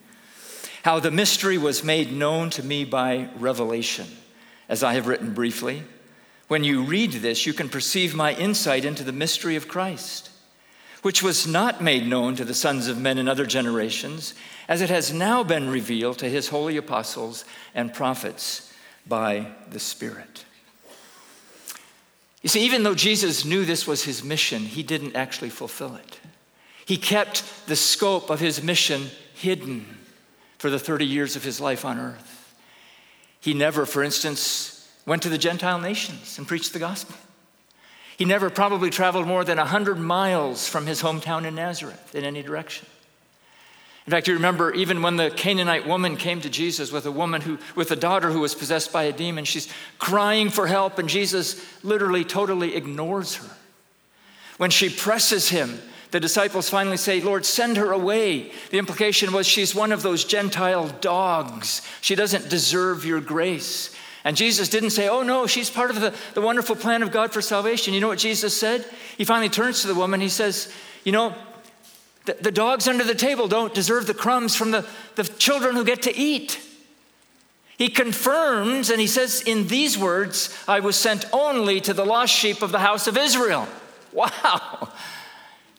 How 0.84 1.00
the 1.00 1.12
mystery 1.12 1.58
was 1.58 1.84
made 1.84 2.12
known 2.12 2.50
to 2.51 2.63
me 2.63 2.84
by 2.84 3.30
revelation, 3.38 4.08
as 4.68 4.84
I 4.84 4.94
have 4.94 5.08
written 5.08 5.34
briefly. 5.34 5.84
When 6.54 6.64
you 6.64 6.84
read 6.84 7.14
this, 7.14 7.48
you 7.48 7.54
can 7.54 7.68
perceive 7.68 8.14
my 8.14 8.36
insight 8.36 8.86
into 8.86 9.04
the 9.04 9.12
mystery 9.12 9.56
of 9.56 9.68
Christ 9.68 10.30
which 11.02 11.24
was 11.24 11.48
not 11.48 11.82
made 11.82 12.06
known 12.08 12.36
to 12.36 12.46
the 12.46 12.54
sons 12.54 12.88
of 12.88 13.02
men 13.02 13.18
in 13.18 13.28
other 13.28 13.48
generations, 13.48 14.36
as 14.68 14.80
it 14.80 14.92
has 14.92 15.12
now 15.12 15.44
been 15.44 15.68
revealed 15.68 16.20
to 16.20 16.30
his 16.30 16.50
holy 16.50 16.78
apostles 16.78 17.44
and 17.74 17.92
prophets 17.92 18.72
by 19.08 19.48
the 19.72 19.80
Spirit. 19.80 20.46
You 22.44 22.50
see, 22.50 22.64
even 22.64 22.84
though 22.84 22.94
Jesus 22.94 23.46
knew 23.46 23.66
this 23.66 23.88
was 23.88 24.04
his 24.04 24.24
mission, 24.24 24.62
he 24.62 24.84
didn't 24.84 25.16
actually 25.16 25.50
fulfill 25.50 25.96
it. 25.96 26.20
He 26.86 26.98
kept 26.98 27.66
the 27.66 27.76
scope 27.76 28.30
of 28.30 28.40
his 28.40 28.62
mission 28.62 29.10
hidden 29.34 29.88
for 30.60 30.70
the 30.70 30.80
30 30.80 31.08
years 31.08 31.36
of 31.36 31.44
his 31.44 31.60
life 31.60 31.84
on 31.84 31.98
earth. 31.98 32.54
He 33.40 33.56
never, 33.56 33.88
for 33.88 34.04
instance, 34.04 34.73
went 35.06 35.22
to 35.24 35.30
the 35.30 35.38
Gentile 35.38 35.80
nations 35.80 36.38
and 36.38 36.48
preached 36.48 36.74
the 36.74 36.80
gospel. 36.80 37.16
He 38.18 38.26
never 38.26 38.50
probably 38.50 38.90
traveled 38.90 39.28
more 39.28 39.44
than 39.44 39.58
100 39.58 40.00
miles 40.00 40.68
from 40.68 40.86
his 40.86 41.02
hometown 41.02 41.46
in 41.46 41.56
Nazareth 41.56 42.14
in 42.16 42.24
any 42.24 42.44
direction. 42.44 42.88
In 44.06 44.12
fact, 44.12 44.28
you 44.28 44.34
remember 44.34 44.74
even 44.74 45.02
when 45.02 45.16
the 45.16 45.32
Canaanite 45.32 45.88
woman 45.88 46.18
came 46.18 46.42
to 46.42 46.50
Jesus 46.50 46.92
with 46.92 47.06
a 47.06 47.12
woman 47.12 47.42
who, 47.42 47.58
with 47.76 47.90
a 47.92 47.96
daughter 47.96 48.32
who 48.32 48.42
was 48.42 48.54
possessed 48.54 48.92
by 48.92 49.04
a 49.04 49.14
demon, 49.14 49.46
she's 49.46 49.72
crying 49.98 50.50
for 50.50 50.68
help, 50.68 51.00
and 51.00 51.08
Jesus 51.08 51.66
literally 51.84 52.26
totally 52.26 52.76
ignores 52.76 53.36
her. 53.36 53.50
When 54.58 54.72
she 54.72 54.90
presses 54.90 55.50
him, 55.50 55.80
the 56.12 56.20
disciples 56.20 56.70
finally 56.70 56.98
say, 56.98 57.22
Lord, 57.22 57.46
send 57.46 57.78
her 57.78 57.92
away. 57.92 58.52
The 58.70 58.78
implication 58.78 59.32
was 59.32 59.48
she's 59.48 59.74
one 59.74 59.92
of 59.92 60.04
those 60.04 60.26
Gentile 60.26 60.90
dogs. 61.02 61.82
She 62.02 62.14
doesn't 62.14 62.50
deserve 62.50 63.06
your 63.06 63.22
grace. 63.22 63.96
And 64.24 64.38
Jesus 64.38 64.70
didn't 64.70 64.92
say, 64.92 65.08
Oh, 65.10 65.24
no, 65.24 65.48
she's 65.48 65.70
part 65.70 65.89
of 65.89 66.00
the, 66.00 66.13
the 66.34 66.42
wonderful 66.42 66.75
plan 66.75 67.03
of 67.03 67.12
God 67.12 67.34
for 67.34 67.42
salvation. 67.42 67.94
You 67.94 68.00
know 68.00 68.08
what 68.08 68.20
Jesus 68.20 68.58
said? 68.58 68.86
He 69.18 69.25
finally 69.25 69.50
turns 69.50 69.82
to 69.82 69.88
the 69.88 69.96
woman. 69.96 70.22
He 70.22 70.30
says, 70.30 70.74
You 71.03 71.12
know, 71.12 71.36
the, 72.25 72.38
the 72.39 72.51
dogs 72.51 72.88
under 72.88 73.03
the 73.03 73.15
table 73.15 73.48
don't 73.48 73.74
deserve 73.74 74.08
the 74.08 74.13
crumbs 74.13 74.56
from 74.56 74.72
the, 74.72 74.88
the 75.15 75.24
children 75.24 75.75
who 75.75 75.84
get 75.84 76.03
to 76.03 76.15
eat. 76.15 76.60
He 77.77 77.89
confirms 77.89 78.89
and 78.89 79.01
he 79.01 79.08
says, 79.08 79.42
In 79.42 79.68
these 79.68 79.98
words, 79.98 80.58
I 80.68 80.80
was 80.80 80.96
sent 80.96 81.25
only 81.34 81.82
to 81.82 81.94
the 81.94 82.06
lost 82.06 82.34
sheep 82.34 82.62
of 82.62 82.72
the 82.72 82.80
house 82.80 83.08
of 83.08 83.18
Israel. 83.18 83.68
Wow. 84.13 84.89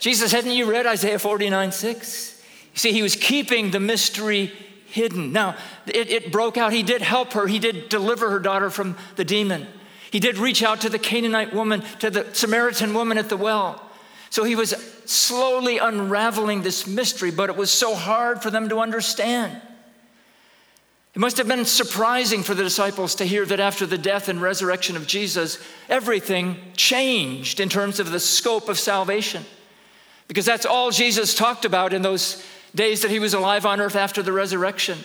Jesus, 0.01 0.33
hadn't 0.33 0.51
you 0.51 0.69
read 0.69 0.87
Isaiah 0.87 1.21
49 1.21 1.71
6? 1.71 2.43
You 2.75 2.79
see, 2.79 2.91
he 2.91 3.01
was 3.01 3.15
keeping 3.15 3.71
the 3.71 3.79
mystery 3.79 4.53
hidden. 4.95 5.33
Now, 5.33 5.57
it, 5.87 6.09
it 6.09 6.33
broke 6.33 6.57
out. 6.57 6.73
He 6.73 6.85
did 6.85 7.03
help 7.03 7.33
her, 7.33 7.49
he 7.49 7.59
did 7.59 7.89
deliver 7.89 8.31
her 8.31 8.39
daughter 8.39 8.71
from 8.71 8.97
the 9.17 9.25
demon. 9.25 9.67
He 10.13 10.21
did 10.21 10.39
reach 10.39 10.63
out 10.63 10.83
to 10.83 10.89
the 10.89 11.01
Canaanite 11.01 11.53
woman, 11.53 11.83
to 11.99 12.09
the 12.09 12.33
Samaritan 12.33 12.95
woman 12.95 13.19
at 13.19 13.29
the 13.29 13.37
well. 13.37 13.83
So 14.31 14.45
he 14.45 14.55
was 14.55 14.71
slowly 15.05 15.79
unraveling 15.79 16.63
this 16.63 16.87
mystery, 16.87 17.33
but 17.33 17.51
it 17.51 17.57
was 17.57 17.73
so 17.73 17.97
hard 17.97 18.41
for 18.41 18.51
them 18.51 18.69
to 18.69 18.79
understand. 18.79 19.61
It 21.15 21.19
must 21.19 21.39
have 21.39 21.49
been 21.49 21.65
surprising 21.65 22.45
for 22.45 22.55
the 22.55 22.63
disciples 22.63 23.17
to 23.17 23.25
hear 23.25 23.45
that 23.47 23.59
after 23.59 23.87
the 23.87 23.99
death 23.99 24.29
and 24.29 24.41
resurrection 24.41 24.97
of 24.97 25.09
Jesus, 25.09 25.59
everything 25.89 26.57
changed 26.77 27.59
in 27.59 27.69
terms 27.69 27.99
of 27.99 28.13
the 28.13 28.21
scope 28.21 28.69
of 28.69 28.79
salvation. 28.79 29.45
Because 30.29 30.47
that's 30.47 30.67
all 30.67 30.93
Jesus 30.93 31.35
talked 31.35 31.65
about 31.65 31.93
in 31.93 32.03
those 32.03 32.45
days 32.75 33.03
that 33.03 33.11
he 33.11 33.19
was 33.19 33.35
alive 33.35 33.67
on 33.67 33.81
earth 33.81 33.97
after 33.97 34.23
the 34.23 34.33
resurrection. 34.33 34.99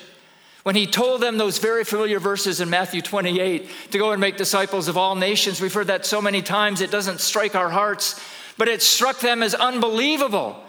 When 0.63 0.75
he 0.75 0.87
told 0.87 1.21
them 1.21 1.37
those 1.37 1.57
very 1.57 1.83
familiar 1.83 2.19
verses 2.19 2.59
in 2.59 2.69
Matthew 2.69 3.01
28 3.01 3.69
to 3.91 3.97
go 3.97 4.11
and 4.11 4.19
make 4.19 4.37
disciples 4.37 4.87
of 4.87 4.97
all 4.97 5.15
nations, 5.15 5.61
we've 5.61 5.73
heard 5.73 5.87
that 5.87 6.05
so 6.05 6.21
many 6.21 6.41
times 6.41 6.81
it 6.81 6.91
doesn't 6.91 7.21
strike 7.21 7.55
our 7.55 7.69
hearts, 7.69 8.19
but 8.57 8.67
it 8.67 8.81
struck 8.81 9.19
them 9.19 9.41
as 9.41 9.55
unbelievable. 9.55 10.61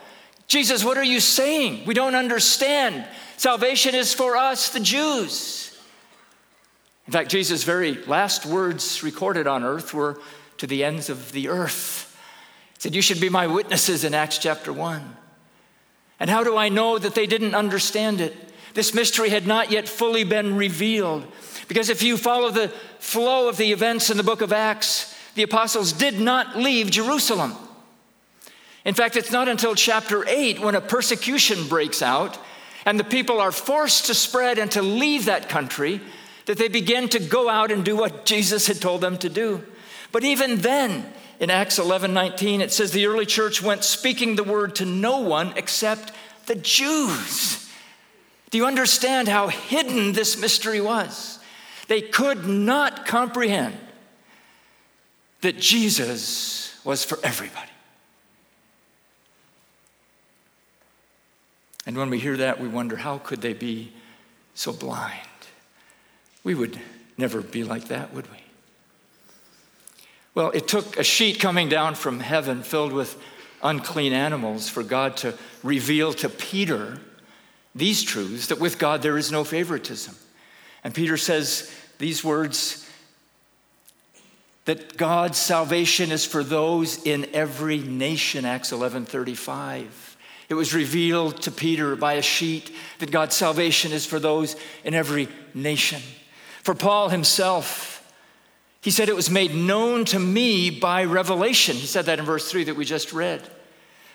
Jesus, 0.46 0.84
what 0.84 0.96
are 0.96 1.04
you 1.04 1.20
saying? 1.20 1.84
We 1.86 1.94
don't 1.94 2.14
understand. 2.14 3.06
Salvation 3.36 3.94
is 3.94 4.14
for 4.14 4.36
us, 4.36 4.70
the 4.70 4.80
Jews. 4.80 5.78
In 7.06 7.12
fact, 7.12 7.30
Jesus' 7.30 7.64
very 7.64 7.94
last 8.04 8.46
words 8.46 9.02
recorded 9.02 9.46
on 9.46 9.64
earth 9.64 9.92
were 9.92 10.20
to 10.58 10.66
the 10.66 10.84
ends 10.84 11.08
of 11.08 11.32
the 11.32 11.48
earth. 11.48 12.16
He 12.74 12.80
said, 12.82 12.94
You 12.94 13.02
should 13.02 13.20
be 13.20 13.28
my 13.28 13.46
witnesses 13.48 14.04
in 14.04 14.14
Acts 14.14 14.38
chapter 14.38 14.72
1. 14.72 15.16
And 16.20 16.28
how 16.28 16.44
do 16.44 16.56
I 16.56 16.68
know 16.68 16.98
that 16.98 17.14
they 17.14 17.26
didn't 17.26 17.54
understand 17.54 18.20
it? 18.20 18.36
This 18.74 18.94
mystery 18.94 19.30
had 19.30 19.46
not 19.46 19.70
yet 19.70 19.88
fully 19.88 20.22
been 20.22 20.56
revealed. 20.56 21.26
Because 21.66 21.88
if 21.88 22.02
you 22.02 22.16
follow 22.16 22.50
the 22.50 22.68
flow 22.98 23.48
of 23.48 23.56
the 23.56 23.72
events 23.72 24.10
in 24.10 24.16
the 24.16 24.22
book 24.22 24.42
of 24.42 24.52
Acts, 24.52 25.16
the 25.34 25.42
apostles 25.42 25.92
did 25.92 26.20
not 26.20 26.56
leave 26.56 26.90
Jerusalem. 26.90 27.54
In 28.84 28.94
fact, 28.94 29.16
it's 29.16 29.32
not 29.32 29.48
until 29.48 29.74
chapter 29.74 30.26
8 30.28 30.60
when 30.60 30.74
a 30.74 30.80
persecution 30.80 31.68
breaks 31.68 32.02
out 32.02 32.38
and 32.84 32.98
the 32.98 33.04
people 33.04 33.40
are 33.40 33.52
forced 33.52 34.06
to 34.06 34.14
spread 34.14 34.58
and 34.58 34.70
to 34.72 34.82
leave 34.82 35.26
that 35.26 35.48
country 35.48 36.00
that 36.46 36.58
they 36.58 36.68
begin 36.68 37.08
to 37.10 37.18
go 37.18 37.48
out 37.48 37.70
and 37.70 37.84
do 37.84 37.96
what 37.96 38.24
Jesus 38.24 38.66
had 38.66 38.80
told 38.80 39.00
them 39.00 39.18
to 39.18 39.28
do. 39.28 39.64
But 40.12 40.24
even 40.24 40.56
then, 40.56 41.12
in 41.40 41.48
Acts 41.50 41.78
11 41.78 42.12
19, 42.12 42.60
it 42.60 42.70
says 42.70 42.92
the 42.92 43.06
early 43.06 43.26
church 43.26 43.62
went 43.62 43.82
speaking 43.82 44.36
the 44.36 44.44
word 44.44 44.76
to 44.76 44.84
no 44.84 45.18
one 45.18 45.54
except 45.56 46.12
the 46.46 46.54
Jews. 46.54 47.68
Do 48.50 48.58
you 48.58 48.66
understand 48.66 49.26
how 49.26 49.48
hidden 49.48 50.12
this 50.12 50.38
mystery 50.38 50.80
was? 50.80 51.38
They 51.88 52.02
could 52.02 52.46
not 52.46 53.06
comprehend 53.06 53.76
that 55.40 55.58
Jesus 55.58 56.78
was 56.84 57.04
for 57.04 57.18
everybody. 57.24 57.70
And 61.86 61.96
when 61.96 62.10
we 62.10 62.18
hear 62.18 62.36
that, 62.36 62.60
we 62.60 62.68
wonder 62.68 62.96
how 62.96 63.18
could 63.18 63.40
they 63.40 63.54
be 63.54 63.92
so 64.54 64.72
blind? 64.72 65.16
We 66.44 66.54
would 66.54 66.78
never 67.16 67.40
be 67.40 67.64
like 67.64 67.88
that, 67.88 68.12
would 68.12 68.30
we? 68.30 68.38
Well, 70.40 70.52
it 70.52 70.66
took 70.66 70.96
a 70.96 71.04
sheet 71.04 71.38
coming 71.38 71.68
down 71.68 71.94
from 71.94 72.18
heaven 72.18 72.62
filled 72.62 72.94
with 72.94 73.22
unclean 73.62 74.14
animals 74.14 74.70
for 74.70 74.82
God 74.82 75.18
to 75.18 75.34
reveal 75.62 76.14
to 76.14 76.30
Peter 76.30 76.98
these 77.74 78.02
truths 78.02 78.46
that 78.46 78.58
with 78.58 78.78
God 78.78 79.02
there 79.02 79.18
is 79.18 79.30
no 79.30 79.44
favoritism. 79.44 80.16
And 80.82 80.94
Peter 80.94 81.18
says 81.18 81.70
these 81.98 82.24
words 82.24 82.88
that 84.64 84.96
God's 84.96 85.36
salvation 85.36 86.10
is 86.10 86.24
for 86.24 86.42
those 86.42 87.04
in 87.04 87.26
every 87.34 87.76
nation, 87.76 88.46
Acts 88.46 88.72
11 88.72 89.04
35. 89.04 90.16
It 90.48 90.54
was 90.54 90.72
revealed 90.72 91.42
to 91.42 91.50
Peter 91.50 91.96
by 91.96 92.14
a 92.14 92.22
sheet 92.22 92.74
that 93.00 93.10
God's 93.10 93.36
salvation 93.36 93.92
is 93.92 94.06
for 94.06 94.18
those 94.18 94.56
in 94.84 94.94
every 94.94 95.28
nation. 95.52 96.00
For 96.62 96.74
Paul 96.74 97.10
himself, 97.10 97.99
he 98.80 98.90
said, 98.90 99.08
It 99.08 99.16
was 99.16 99.30
made 99.30 99.54
known 99.54 100.04
to 100.06 100.18
me 100.18 100.70
by 100.70 101.04
revelation. 101.04 101.76
He 101.76 101.86
said 101.86 102.06
that 102.06 102.18
in 102.18 102.24
verse 102.24 102.50
3 102.50 102.64
that 102.64 102.76
we 102.76 102.84
just 102.84 103.12
read. 103.12 103.42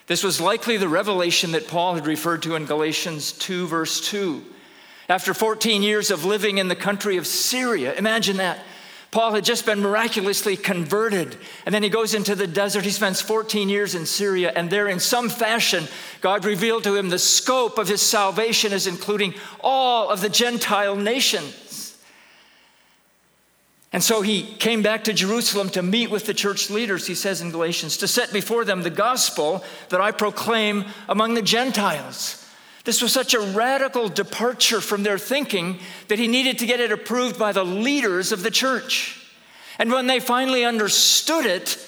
This 0.07 0.23
was 0.23 0.39
likely 0.39 0.77
the 0.77 0.87
revelation 0.87 1.51
that 1.51 1.67
Paul 1.67 1.95
had 1.95 2.05
referred 2.05 2.43
to 2.43 2.55
in 2.55 2.65
Galatians 2.65 3.31
2, 3.33 3.67
verse 3.67 4.07
2. 4.09 4.43
After 5.09 5.33
14 5.33 5.83
years 5.83 6.11
of 6.11 6.25
living 6.25 6.57
in 6.57 6.67
the 6.67 6.75
country 6.75 7.17
of 7.17 7.27
Syria, 7.27 7.93
imagine 7.95 8.37
that. 8.37 8.59
Paul 9.11 9.33
had 9.33 9.45
just 9.45 9.65
been 9.65 9.79
miraculously 9.79 10.57
converted, 10.57 11.37
and 11.65 11.73
then 11.73 11.83
he 11.83 11.89
goes 11.89 12.13
into 12.13 12.35
the 12.35 12.47
desert. 12.47 12.83
He 12.83 12.91
spends 12.91 13.21
14 13.21 13.69
years 13.69 13.95
in 13.95 14.05
Syria, 14.05 14.51
and 14.55 14.69
there, 14.69 14.89
in 14.89 14.99
some 14.99 15.29
fashion, 15.29 15.87
God 16.19 16.43
revealed 16.43 16.83
to 16.83 16.95
him 16.95 17.07
the 17.07 17.17
scope 17.17 17.77
of 17.77 17.87
his 17.87 18.01
salvation 18.01 18.73
as 18.73 18.87
including 18.87 19.33
all 19.61 20.09
of 20.09 20.19
the 20.21 20.27
Gentile 20.27 20.97
nations. 20.97 21.55
And 23.91 24.03
so 24.03 24.21
he 24.21 24.43
came 24.43 24.81
back 24.81 25.05
to 25.05 25.13
Jerusalem 25.13 25.69
to 25.69 25.81
meet 25.81 26.09
with 26.09 26.25
the 26.25 26.33
church 26.33 26.69
leaders, 26.69 27.07
he 27.07 27.15
says 27.15 27.41
in 27.41 27.51
Galatians, 27.51 27.97
to 27.97 28.07
set 28.07 28.33
before 28.33 28.65
them 28.65 28.83
the 28.83 28.89
gospel 28.89 29.63
that 29.89 30.01
I 30.01 30.11
proclaim 30.11 30.85
among 31.07 31.33
the 31.33 31.41
Gentiles. 31.41 32.45
This 32.83 33.01
was 33.01 33.11
such 33.11 33.33
a 33.33 33.39
radical 33.39 34.09
departure 34.09 34.81
from 34.81 35.03
their 35.03 35.17
thinking 35.17 35.79
that 36.07 36.19
he 36.19 36.27
needed 36.27 36.59
to 36.59 36.65
get 36.65 36.79
it 36.79 36.91
approved 36.91 37.39
by 37.39 37.51
the 37.51 37.63
leaders 37.63 38.31
of 38.31 38.43
the 38.43 38.51
church. 38.51 39.21
And 39.79 39.91
when 39.91 40.07
they 40.07 40.19
finally 40.19 40.63
understood 40.63 41.45
it, 41.45 41.79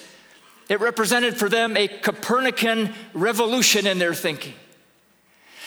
it 0.68 0.80
represented 0.80 1.36
for 1.36 1.48
them 1.48 1.76
a 1.76 1.88
Copernican 1.88 2.92
revolution 3.14 3.86
in 3.86 3.98
their 3.98 4.14
thinking. 4.14 4.54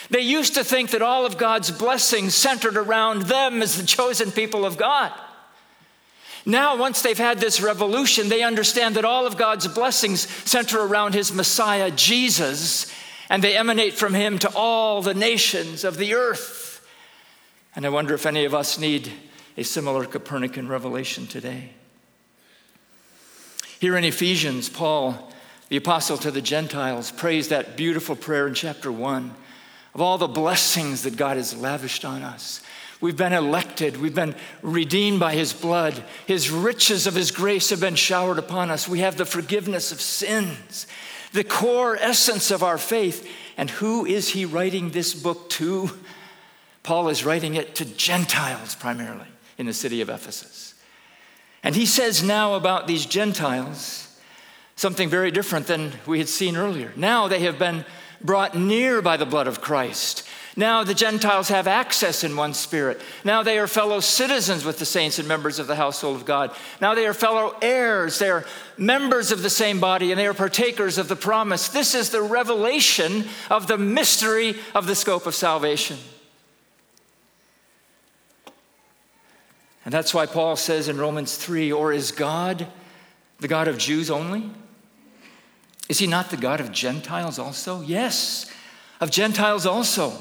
They 0.10 0.20
used 0.20 0.56
to 0.56 0.64
think 0.64 0.92
that 0.92 1.02
all 1.02 1.26
of 1.26 1.38
God's 1.38 1.72
blessings 1.72 2.36
centered 2.36 2.76
around 2.76 3.24
them 3.24 3.62
as 3.62 3.78
the 3.78 3.86
chosen 3.88 4.32
people 4.32 4.66
of 4.66 4.78
God. 4.78 5.14
Now, 6.46 6.76
once 6.76 7.02
they've 7.02 7.18
had 7.18 7.40
this 7.40 7.62
revolution, 7.62 8.30
they 8.30 8.42
understand 8.42 8.96
that 8.96 9.06
all 9.06 9.28
of 9.28 9.38
God's 9.38 9.68
blessings 9.68 10.28
center 10.50 10.82
around 10.82 11.14
his 11.14 11.32
Messiah, 11.32 11.92
Jesus, 11.92 12.92
and 13.30 13.44
they 13.44 13.56
emanate 13.56 13.94
from 13.94 14.14
him 14.14 14.40
to 14.40 14.52
all 14.56 15.02
the 15.02 15.14
nations 15.14 15.84
of 15.84 15.98
the 15.98 16.14
earth. 16.14 16.86
And 17.76 17.86
I 17.86 17.90
wonder 17.90 18.14
if 18.14 18.26
any 18.26 18.46
of 18.46 18.56
us 18.56 18.80
need 18.80 19.12
a 19.56 19.64
similar 19.64 20.06
Copernican 20.06 20.68
revelation 20.68 21.28
today. 21.28 21.72
Here 23.80 23.96
in 23.96 24.04
Ephesians, 24.04 24.70
Paul 24.70 25.32
The 25.72 25.78
apostle 25.78 26.18
to 26.18 26.32
the 26.32 26.42
Gentiles 26.42 27.12
prays 27.12 27.48
that 27.48 27.78
beautiful 27.78 28.18
prayer 28.18 28.46
in 28.46 28.54
chapter 28.54 28.92
1 28.92 29.34
of 29.94 30.02
all 30.02 30.18
the 30.18 30.28
blessings 30.28 31.04
that 31.04 31.16
God 31.16 31.38
has 31.38 31.56
lavished 31.56 32.04
on 32.04 32.24
us. 32.24 32.62
We've 33.02 33.18
been 33.18 33.34
elected. 33.34 33.98
We've 33.98 34.16
been 34.16 34.36
redeemed 34.62 35.20
by 35.20 35.34
His 35.34 35.52
blood. 35.52 36.04
His 36.28 36.52
riches 36.52 37.08
of 37.08 37.16
His 37.16 37.32
grace 37.32 37.72
have 37.72 37.82
been 37.82 37.96
showered 37.96 38.38
upon 38.38 38.70
us. 38.70 38.88
We 38.88 39.00
have 39.00 39.18
the 39.18 39.26
forgiveness 39.26 39.92
of 39.92 40.00
sins, 40.00 40.88
the 41.34 41.44
core 41.44 41.98
essence 41.98 42.52
of 42.52 42.64
our 42.64 42.78
faith. 42.78 43.28
And 43.58 43.70
who 43.70 44.06
is 44.06 44.30
He 44.30 44.46
writing 44.46 44.92
this 44.92 45.14
book 45.14 45.50
to? 45.52 45.90
Paul 46.84 47.10
is 47.10 47.26
writing 47.26 47.56
it 47.56 47.76
to 47.76 47.86
Gentiles 47.86 48.76
primarily 48.76 49.28
in 49.58 49.66
the 49.66 49.74
city 49.74 50.02
of 50.02 50.10
Ephesus. 50.10 50.74
And 51.64 51.76
he 51.76 51.86
says 51.86 52.24
now 52.24 52.56
about 52.56 52.88
these 52.88 53.06
Gentiles 53.06 54.20
something 54.76 55.10
very 55.10 55.30
different 55.30 55.68
than 55.68 55.92
we 56.08 56.18
had 56.18 56.30
seen 56.30 56.58
earlier. 56.58 56.92
Now 56.96 57.28
they 57.28 57.42
have 57.42 57.60
been 57.60 57.86
brought 58.20 58.58
near 58.58 59.02
by 59.02 59.18
the 59.18 59.26
blood 59.26 59.48
of 59.48 59.62
Christ. 59.62 60.28
Now 60.58 60.84
the 60.84 60.94
Gentiles 60.94 61.48
have 61.48 61.66
access 61.66 62.24
in 62.24 62.36
one 62.36 62.54
spirit. 62.54 63.00
Now 63.24 63.42
they 63.42 63.58
are 63.58 63.68
fellow 63.68 64.02
citizens 64.02 64.66
with 64.66 64.80
the 64.80 64.86
saints 64.86 65.18
and 65.18 65.28
members 65.28 65.60
of 65.60 65.68
the 65.68 65.78
household 65.78 66.18
of 66.18 66.26
God. 66.26 66.54
Now 66.82 66.94
they 66.94 67.06
are 67.08 67.14
fellow 67.14 67.56
heirs. 67.62 68.20
They 68.20 68.30
are 68.30 68.46
members 68.78 69.32
of 69.32 69.44
the 69.44 69.50
same 69.50 69.80
body 69.80 70.12
and 70.12 70.20
they 70.20 70.28
are 70.28 70.34
partakers 70.34 70.98
of 70.98 71.08
the 71.08 71.16
promise. 71.16 71.70
This 71.70 71.96
is 71.96 72.10
the 72.10 72.22
revelation 72.22 73.26
of 73.50 73.68
the 73.68 73.78
mystery 73.78 74.56
of 74.76 74.88
the 74.88 74.96
scope 74.96 75.26
of 75.26 75.36
salvation. 75.36 75.98
And 79.86 79.94
that's 79.94 80.14
why 80.14 80.26
Paul 80.26 80.58
says 80.58 80.90
in 80.90 80.98
Romans 80.98 81.38
3 81.38 81.72
or 81.72 81.94
is 81.94 82.12
God 82.12 82.68
the 83.40 83.48
God 83.48 83.68
of 83.68 83.78
Jews 83.78 84.12
only? 84.12 84.50
Is 85.88 86.00
he 86.00 86.08
not 86.08 86.30
the 86.30 86.38
God 86.38 86.60
of 86.60 86.72
Gentiles 86.72 87.40
also? 87.40 87.82
Yes, 87.82 88.52
of 89.00 89.12
Gentiles 89.12 89.66
also. 89.66 90.14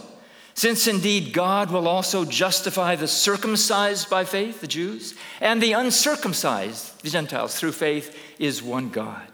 Since 0.54 0.86
indeed 0.86 1.32
God 1.32 1.70
will 1.70 1.88
also 1.88 2.24
justify 2.24 2.96
the 2.96 3.08
circumcised 3.08 4.10
by 4.10 4.24
faith, 4.24 4.60
the 4.60 4.66
Jews, 4.66 5.14
and 5.40 5.62
the 5.62 5.72
uncircumcised, 5.72 7.02
the 7.02 7.10
Gentiles, 7.10 7.58
through 7.58 7.72
faith, 7.72 8.16
is 8.38 8.62
one 8.62 8.90
God. 8.90 9.26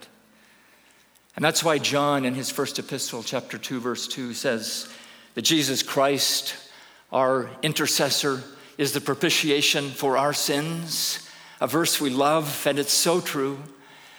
And 1.34 1.44
that's 1.44 1.64
why 1.64 1.78
John, 1.78 2.24
in 2.24 2.34
his 2.34 2.50
first 2.50 2.78
epistle, 2.78 3.22
chapter 3.22 3.58
2, 3.58 3.80
verse 3.80 4.06
2, 4.08 4.34
says 4.34 4.88
that 5.34 5.42
Jesus 5.42 5.82
Christ, 5.82 6.54
our 7.12 7.50
intercessor, 7.62 8.42
is 8.78 8.92
the 8.92 9.00
propitiation 9.00 9.90
for 9.90 10.16
our 10.16 10.32
sins, 10.32 11.28
a 11.60 11.66
verse 11.66 12.00
we 12.00 12.10
love, 12.10 12.66
and 12.66 12.78
it's 12.78 12.92
so 12.92 13.20
true. 13.20 13.58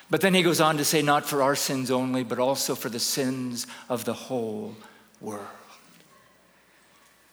But 0.10 0.22
then 0.22 0.34
he 0.34 0.44
goes 0.44 0.62
on 0.62 0.78
to 0.78 0.86
say, 0.86 1.02
not 1.02 1.26
for 1.26 1.42
our 1.44 1.56
sins 1.56 1.92
only, 1.92 2.24
but 2.24 2.40
also 2.40 2.76
for 2.76 2.90
the 2.90 3.00
sins 3.00 3.68
of 3.90 4.06
the 4.06 4.14
whole 4.14 4.76
world. 5.20 5.48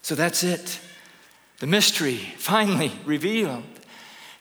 So 0.04 0.14
that's 0.14 0.44
it. 0.44 0.80
The 1.60 1.66
mystery 1.66 2.16
finally 2.36 2.92
revealed 3.06 3.64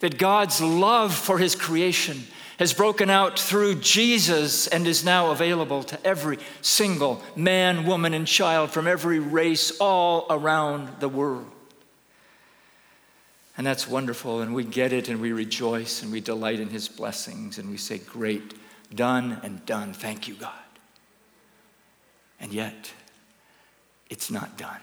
that 0.02 0.18
God's 0.18 0.60
love 0.60 1.16
for 1.16 1.38
his 1.38 1.56
creation 1.56 2.24
has 2.60 2.74
broken 2.74 3.10
out 3.10 3.40
through 3.40 3.76
Jesus 3.76 4.68
and 4.68 4.86
is 4.86 5.06
now 5.06 5.32
available 5.32 5.82
to 5.84 6.06
every 6.06 6.38
single 6.62 7.24
man, 7.38 7.86
woman, 7.86 8.14
and 8.14 8.28
child 8.28 8.72
from 8.72 8.88
every 8.88 9.20
race 9.20 9.72
all 9.80 10.28
around 10.30 11.00
the 11.00 11.08
world. 11.08 11.50
And 13.56 13.66
that's 13.66 13.88
wonderful, 13.88 14.42
and 14.42 14.54
we 14.54 14.66
get 14.66 14.92
it, 14.92 15.08
and 15.08 15.22
we 15.22 15.32
rejoice, 15.32 16.04
and 16.04 16.12
we 16.12 16.20
delight 16.20 16.60
in 16.60 16.72
His 16.72 16.90
blessings, 16.90 17.58
and 17.58 17.70
we 17.70 17.78
say, 17.78 18.00
Great, 18.00 18.54
done 18.94 19.40
and 19.44 19.66
done. 19.66 19.94
Thank 19.94 20.28
you, 20.28 20.34
God. 20.34 20.52
And 22.42 22.52
yet, 22.52 22.92
it's 24.10 24.30
not 24.30 24.58
done 24.58 24.82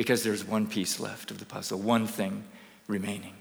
because 0.00 0.22
there's 0.22 0.42
one 0.42 0.66
piece 0.66 0.98
left 0.98 1.30
of 1.30 1.38
the 1.38 1.44
puzzle, 1.44 1.78
one 1.78 2.06
thing 2.06 2.42
remaining. 2.88 3.34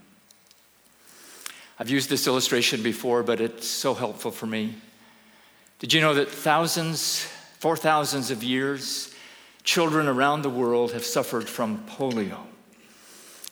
I've 1.79 1.89
used 1.89 2.09
this 2.09 2.27
illustration 2.27 2.83
before, 2.83 3.23
but 3.23 3.39
it's 3.39 3.65
so 3.65 3.93
helpful 3.93 4.29
for 4.29 4.45
me. 4.45 4.75
Did 5.79 5.93
you 5.93 6.01
know 6.01 6.13
that 6.15 6.27
thousands, 6.27 7.23
for 7.59 7.77
thousands 7.77 8.29
of 8.29 8.43
years, 8.43 9.15
children 9.63 10.05
around 10.05 10.41
the 10.41 10.49
world 10.49 10.91
have 10.91 11.05
suffered 11.05 11.47
from 11.47 11.85
polio? 11.87 12.39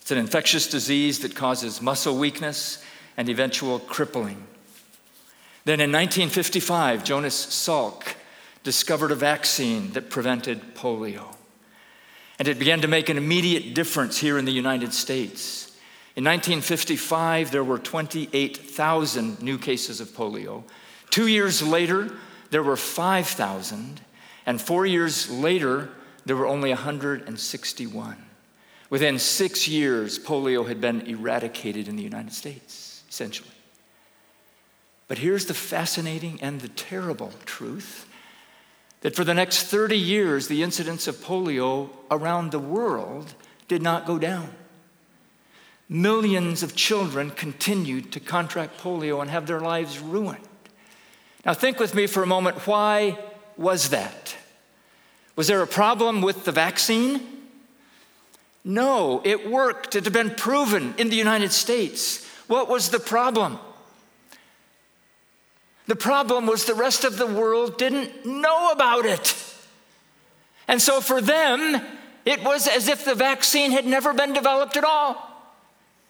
It's 0.01 0.11
an 0.11 0.17
infectious 0.17 0.67
disease 0.67 1.19
that 1.19 1.33
causes 1.33 1.81
muscle 1.81 2.17
weakness 2.17 2.83
and 3.15 3.29
eventual 3.29 3.79
crippling. 3.79 4.45
Then 5.63 5.79
in 5.79 5.93
1955, 5.93 7.05
Jonas 7.05 7.45
Salk 7.45 8.15
discovered 8.65 9.11
a 9.11 9.15
vaccine 9.15 9.93
that 9.93 10.09
prevented 10.09 10.75
polio. 10.75 11.36
And 12.39 12.47
it 12.47 12.59
began 12.59 12.81
to 12.81 12.87
make 12.87 13.09
an 13.09 13.17
immediate 13.17 13.73
difference 13.73 14.17
here 14.17 14.37
in 14.37 14.45
the 14.45 14.51
United 14.51 14.93
States. 14.93 15.67
In 16.15 16.23
1955, 16.23 17.51
there 17.51 17.63
were 17.63 17.77
28,000 17.77 19.41
new 19.41 19.57
cases 19.57 20.01
of 20.01 20.09
polio. 20.09 20.63
Two 21.09 21.27
years 21.27 21.61
later, 21.61 22.11
there 22.49 22.63
were 22.63 22.77
5,000. 22.77 24.01
And 24.45 24.61
four 24.61 24.85
years 24.85 25.29
later, 25.29 25.89
there 26.25 26.35
were 26.35 26.47
only 26.47 26.69
161. 26.69 28.17
Within 28.89 29.19
six 29.19 29.67
years, 29.67 30.17
polio 30.17 30.67
had 30.67 30.79
been 30.79 31.01
eradicated 31.01 31.87
in 31.87 31.95
the 31.95 32.03
United 32.03 32.33
States, 32.33 33.03
essentially. 33.09 33.49
But 35.07 35.19
here's 35.19 35.45
the 35.45 35.53
fascinating 35.53 36.39
and 36.41 36.61
the 36.61 36.69
terrible 36.69 37.31
truth 37.45 38.06
that 39.07 39.15
for 39.15 39.23
the 39.23 39.33
next 39.33 39.63
30 39.67 39.97
years, 39.97 40.49
the 40.49 40.61
incidence 40.61 41.07
of 41.07 41.15
polio 41.15 41.89
around 42.11 42.51
the 42.51 42.59
world 42.59 43.35
did 43.69 43.81
not 43.81 44.05
go 44.05 44.19
down. 44.19 44.53
Millions 45.87 46.61
of 46.61 46.75
children 46.75 47.29
continued 47.29 48.11
to 48.11 48.19
contract 48.19 48.81
polio 48.81 49.21
and 49.21 49.31
have 49.31 49.47
their 49.47 49.61
lives 49.61 49.97
ruined. 49.99 50.43
Now, 51.45 51.53
think 51.53 51.79
with 51.79 51.95
me 51.95 52.05
for 52.05 52.21
a 52.21 52.27
moment 52.27 52.67
why 52.67 53.17
was 53.55 53.91
that? 53.91 54.35
Was 55.37 55.47
there 55.47 55.61
a 55.61 55.67
problem 55.67 56.19
with 56.19 56.43
the 56.43 56.51
vaccine? 56.51 57.21
No, 58.65 59.21
it 59.23 59.49
worked. 59.49 59.95
It 59.95 60.03
had 60.03 60.11
been 60.11 60.31
proven 60.31 60.93
in 60.97 61.07
the 61.07 61.15
United 61.15 61.53
States. 61.53 62.29
What 62.47 62.67
was 62.67 62.89
the 62.89 62.99
problem? 62.99 63.57
The 65.87 65.95
problem 65.95 66.45
was 66.45 66.65
the 66.65 66.73
rest 66.73 67.03
of 67.03 67.17
the 67.17 67.25
world 67.25 67.77
didn't 67.77 68.25
know 68.25 68.71
about 68.71 69.05
it. 69.05 69.33
And 70.67 70.81
so 70.81 70.99
for 70.99 71.21
them, 71.21 71.81
it 72.25 72.43
was 72.43 72.67
as 72.67 72.89
if 72.89 73.05
the 73.05 73.15
vaccine 73.15 73.71
had 73.71 73.85
never 73.85 74.13
been 74.13 74.33
developed 74.33 74.75
at 74.75 74.83
all. 74.83 75.23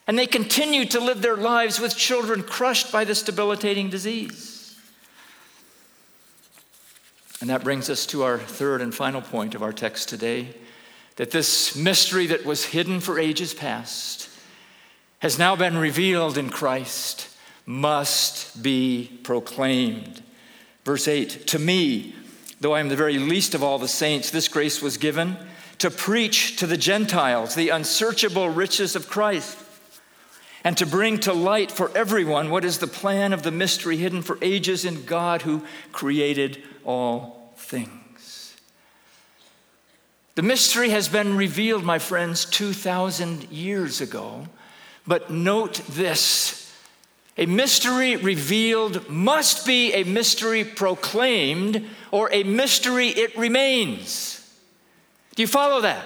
And 0.08 0.18
they 0.18 0.26
continued 0.26 0.92
to 0.92 1.00
live 1.00 1.22
their 1.22 1.38
lives 1.38 1.80
with 1.80 1.96
children 1.96 2.42
crushed 2.42 2.92
by 2.92 3.04
this 3.04 3.22
debilitating 3.22 3.90
disease. 3.90 4.76
And 7.40 7.50
that 7.52 7.64
brings 7.64 7.88
us 7.90 8.08
to 8.08 8.24
our 8.24 8.40
third 8.40 8.82
and 8.82 8.96
final 8.96 9.22
point 9.22 9.54
of 9.54 9.62
our 9.62 9.74
text 9.74 10.10
today 10.10 10.56
that 11.18 11.30
this 11.30 11.76
mystery 11.76 12.28
that 12.28 12.46
was 12.46 12.66
hidden 12.66 13.00
for 13.00 13.20
ages 13.20 13.54
past 13.54 14.30
has 15.20 15.38
now 15.38 15.56
been 15.56 15.78
revealed 15.78 16.38
in 16.38 16.50
Christ 16.50 17.28
must 17.68 18.64
be 18.64 19.20
proclaimed. 19.24 20.24
Verse 20.86 21.08
8 21.08 21.48
To 21.48 21.60
me, 21.60 22.16
though 22.60 22.74
I 22.74 22.80
am 22.80 22.90
the 22.90 22.96
very 22.96 23.20
least 23.20 23.54
of 23.54 23.62
all 23.62 23.78
the 23.78 23.88
saints, 23.88 24.32
this 24.32 24.48
grace 24.48 24.82
was 24.82 24.98
given 24.98 25.38
to 25.78 25.92
preach 25.92 26.56
to 26.56 26.66
the 26.66 26.78
Gentiles 26.78 27.54
the 27.54 27.70
unsearchable 27.70 28.50
riches 28.50 28.96
of 28.96 29.10
Christ 29.10 29.60
and 30.64 30.76
to 30.78 30.86
bring 30.86 31.20
to 31.20 31.34
light 31.34 31.70
for 31.70 31.96
everyone 31.96 32.50
what 32.50 32.66
is 32.66 32.80
the 32.80 32.88
plan 32.88 33.32
of 33.32 33.44
the 33.44 33.52
mystery 33.52 33.98
hidden 33.98 34.22
for 34.22 34.40
ages 34.42 34.86
in 34.86 35.06
God 35.06 35.44
who 35.44 35.64
created 35.92 36.64
all 36.84 37.54
things. 37.58 38.56
The 40.36 40.42
mystery 40.42 40.90
has 40.90 41.10
been 41.10 41.36
revealed, 41.36 41.84
my 41.84 42.00
friends, 42.00 42.46
2,000 42.46 43.50
years 43.52 44.02
ago. 44.02 44.48
But 45.06 45.30
note 45.30 45.82
this 45.90 46.67
a 47.38 47.46
mystery 47.46 48.16
revealed 48.16 49.10
must 49.10 49.66
be 49.66 49.94
a 49.94 50.04
mystery 50.04 50.64
proclaimed, 50.64 51.88
or 52.12 52.30
a 52.32 52.44
mystery 52.44 53.10
it 53.10 53.38
remains. 53.38 54.34
Do 55.36 55.44
you 55.44 55.48
follow 55.48 55.82
that? 55.82 56.06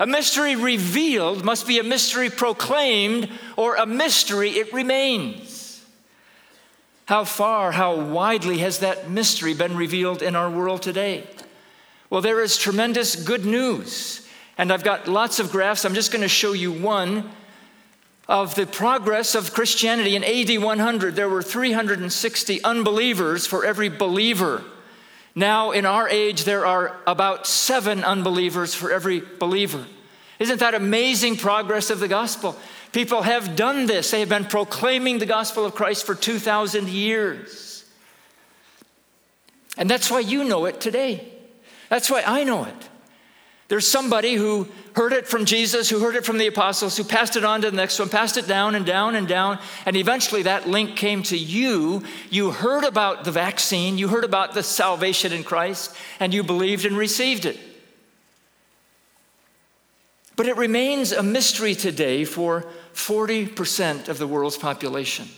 A 0.00 0.06
mystery 0.06 0.56
revealed 0.56 1.44
must 1.44 1.66
be 1.66 1.78
a 1.78 1.84
mystery 1.84 2.30
proclaimed, 2.30 3.28
or 3.56 3.76
a 3.76 3.86
mystery 3.86 4.50
it 4.50 4.72
remains. 4.72 5.84
How 7.06 7.24
far, 7.24 7.72
how 7.72 7.94
widely 7.94 8.58
has 8.58 8.80
that 8.80 9.10
mystery 9.10 9.54
been 9.54 9.76
revealed 9.76 10.22
in 10.22 10.36
our 10.36 10.50
world 10.50 10.82
today? 10.82 11.26
Well, 12.10 12.20
there 12.20 12.42
is 12.42 12.56
tremendous 12.56 13.16
good 13.16 13.44
news. 13.46 14.26
And 14.58 14.72
I've 14.72 14.82
got 14.82 15.06
lots 15.06 15.38
of 15.38 15.52
graphs. 15.52 15.84
I'm 15.84 15.94
just 15.94 16.10
going 16.10 16.22
to 16.22 16.28
show 16.28 16.52
you 16.52 16.72
one. 16.72 17.30
Of 18.28 18.54
the 18.54 18.66
progress 18.66 19.34
of 19.34 19.54
Christianity. 19.54 20.14
In 20.14 20.22
AD 20.22 20.62
100, 20.62 21.16
there 21.16 21.28
were 21.28 21.42
360 21.42 22.62
unbelievers 22.62 23.46
for 23.46 23.64
every 23.64 23.88
believer. 23.88 24.62
Now, 25.34 25.70
in 25.70 25.86
our 25.86 26.08
age, 26.08 26.44
there 26.44 26.66
are 26.66 26.96
about 27.06 27.46
seven 27.46 28.04
unbelievers 28.04 28.74
for 28.74 28.92
every 28.92 29.20
believer. 29.20 29.86
Isn't 30.38 30.60
that 30.60 30.74
amazing 30.74 31.36
progress 31.36 31.90
of 31.90 32.00
the 32.00 32.08
gospel? 32.08 32.56
People 32.92 33.22
have 33.22 33.56
done 33.56 33.86
this. 33.86 34.10
They 34.10 34.20
have 34.20 34.28
been 34.28 34.44
proclaiming 34.44 35.18
the 35.18 35.26
gospel 35.26 35.64
of 35.64 35.74
Christ 35.74 36.04
for 36.04 36.14
2,000 36.14 36.88
years. 36.88 37.84
And 39.76 39.88
that's 39.88 40.10
why 40.10 40.20
you 40.20 40.44
know 40.44 40.66
it 40.66 40.80
today. 40.80 41.32
That's 41.88 42.10
why 42.10 42.22
I 42.26 42.44
know 42.44 42.64
it. 42.64 42.88
There's 43.68 43.86
somebody 43.86 44.34
who 44.34 44.68
heard 44.98 45.12
it 45.12 45.28
from 45.28 45.44
Jesus, 45.44 45.88
who 45.88 46.00
heard 46.00 46.16
it 46.16 46.24
from 46.24 46.38
the 46.38 46.48
apostles, 46.48 46.96
who 46.96 47.04
passed 47.04 47.36
it 47.36 47.44
on 47.44 47.60
to 47.60 47.70
the 47.70 47.76
next 47.76 48.00
one, 48.00 48.08
passed 48.08 48.36
it 48.36 48.48
down 48.48 48.74
and 48.74 48.84
down 48.84 49.14
and 49.14 49.28
down, 49.28 49.56
and 49.86 49.94
eventually 49.94 50.42
that 50.42 50.68
link 50.68 50.96
came 50.96 51.22
to 51.22 51.38
you. 51.38 52.02
You 52.30 52.50
heard 52.50 52.82
about 52.82 53.22
the 53.22 53.30
vaccine, 53.30 53.96
you 53.96 54.08
heard 54.08 54.24
about 54.24 54.54
the 54.54 54.62
salvation 54.64 55.32
in 55.32 55.44
Christ, 55.44 55.94
and 56.18 56.34
you 56.34 56.42
believed 56.42 56.84
and 56.84 56.96
received 56.96 57.46
it. 57.46 57.60
But 60.34 60.48
it 60.48 60.56
remains 60.56 61.12
a 61.12 61.22
mystery 61.22 61.76
today 61.76 62.24
for 62.24 62.66
40% 62.92 64.08
of 64.08 64.18
the 64.18 64.26
world's 64.26 64.56
population. 64.56 65.28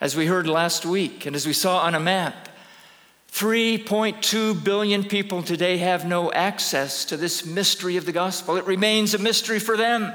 As 0.00 0.14
we 0.14 0.26
heard 0.26 0.46
last 0.46 0.86
week, 0.86 1.26
and 1.26 1.34
as 1.34 1.48
we 1.48 1.52
saw 1.52 1.80
on 1.80 1.96
a 1.96 2.00
map, 2.00 2.48
3.2 3.34 4.62
billion 4.62 5.02
people 5.02 5.42
today 5.42 5.78
have 5.78 6.06
no 6.06 6.30
access 6.30 7.04
to 7.06 7.16
this 7.16 7.44
mystery 7.44 7.96
of 7.96 8.06
the 8.06 8.12
gospel. 8.12 8.56
It 8.56 8.64
remains 8.64 9.12
a 9.12 9.18
mystery 9.18 9.58
for 9.58 9.76
them. 9.76 10.12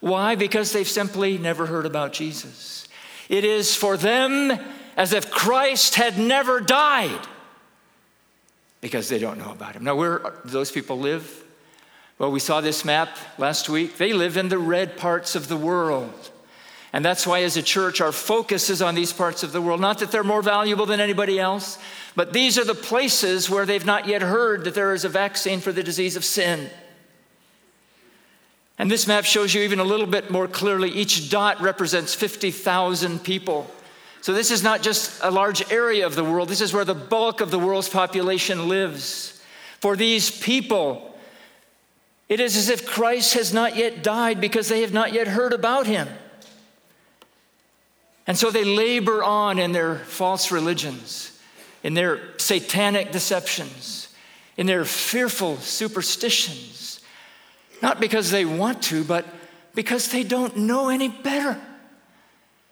Why? 0.00 0.34
Because 0.34 0.70
they've 0.70 0.86
simply 0.86 1.38
never 1.38 1.64
heard 1.64 1.86
about 1.86 2.12
Jesus. 2.12 2.88
It 3.30 3.44
is 3.44 3.74
for 3.74 3.96
them 3.96 4.52
as 4.98 5.14
if 5.14 5.30
Christ 5.30 5.94
had 5.94 6.18
never 6.18 6.60
died 6.60 7.26
because 8.82 9.08
they 9.08 9.18
don't 9.18 9.38
know 9.38 9.52
about 9.52 9.74
him. 9.74 9.84
Now, 9.84 9.96
where 9.96 10.18
do 10.18 10.50
those 10.50 10.70
people 10.70 10.98
live? 10.98 11.42
Well, 12.18 12.30
we 12.30 12.40
saw 12.40 12.60
this 12.60 12.84
map 12.84 13.16
last 13.38 13.70
week. 13.70 13.96
They 13.96 14.12
live 14.12 14.36
in 14.36 14.50
the 14.50 14.58
red 14.58 14.98
parts 14.98 15.36
of 15.36 15.48
the 15.48 15.56
world. 15.56 16.30
And 16.96 17.04
that's 17.04 17.26
why, 17.26 17.42
as 17.42 17.58
a 17.58 17.62
church, 17.62 18.00
our 18.00 18.10
focus 18.10 18.70
is 18.70 18.80
on 18.80 18.94
these 18.94 19.12
parts 19.12 19.42
of 19.42 19.52
the 19.52 19.60
world. 19.60 19.82
Not 19.82 19.98
that 19.98 20.10
they're 20.10 20.24
more 20.24 20.40
valuable 20.40 20.86
than 20.86 20.98
anybody 20.98 21.38
else, 21.38 21.78
but 22.14 22.32
these 22.32 22.58
are 22.58 22.64
the 22.64 22.74
places 22.74 23.50
where 23.50 23.66
they've 23.66 23.84
not 23.84 24.08
yet 24.08 24.22
heard 24.22 24.64
that 24.64 24.74
there 24.74 24.94
is 24.94 25.04
a 25.04 25.10
vaccine 25.10 25.60
for 25.60 25.72
the 25.72 25.82
disease 25.82 26.16
of 26.16 26.24
sin. 26.24 26.70
And 28.78 28.90
this 28.90 29.06
map 29.06 29.26
shows 29.26 29.52
you 29.52 29.60
even 29.60 29.78
a 29.78 29.84
little 29.84 30.06
bit 30.06 30.30
more 30.30 30.48
clearly. 30.48 30.88
Each 30.88 31.28
dot 31.28 31.60
represents 31.60 32.14
50,000 32.14 33.22
people. 33.22 33.70
So, 34.22 34.32
this 34.32 34.50
is 34.50 34.62
not 34.62 34.80
just 34.80 35.20
a 35.22 35.30
large 35.30 35.70
area 35.70 36.06
of 36.06 36.14
the 36.14 36.24
world, 36.24 36.48
this 36.48 36.62
is 36.62 36.72
where 36.72 36.86
the 36.86 36.94
bulk 36.94 37.42
of 37.42 37.50
the 37.50 37.58
world's 37.58 37.90
population 37.90 38.70
lives. 38.70 39.38
For 39.80 39.96
these 39.96 40.30
people, 40.30 41.14
it 42.30 42.40
is 42.40 42.56
as 42.56 42.70
if 42.70 42.86
Christ 42.86 43.34
has 43.34 43.52
not 43.52 43.76
yet 43.76 44.02
died 44.02 44.40
because 44.40 44.70
they 44.70 44.80
have 44.80 44.94
not 44.94 45.12
yet 45.12 45.28
heard 45.28 45.52
about 45.52 45.86
him. 45.86 46.08
And 48.26 48.36
so 48.36 48.50
they 48.50 48.64
labor 48.64 49.22
on 49.22 49.58
in 49.58 49.72
their 49.72 49.96
false 49.96 50.50
religions, 50.50 51.38
in 51.82 51.94
their 51.94 52.20
satanic 52.38 53.12
deceptions, 53.12 54.08
in 54.56 54.66
their 54.66 54.84
fearful 54.84 55.58
superstitions, 55.58 57.00
not 57.82 58.00
because 58.00 58.30
they 58.30 58.44
want 58.44 58.82
to, 58.84 59.04
but 59.04 59.26
because 59.74 60.08
they 60.08 60.24
don't 60.24 60.56
know 60.56 60.88
any 60.88 61.08
better, 61.08 61.60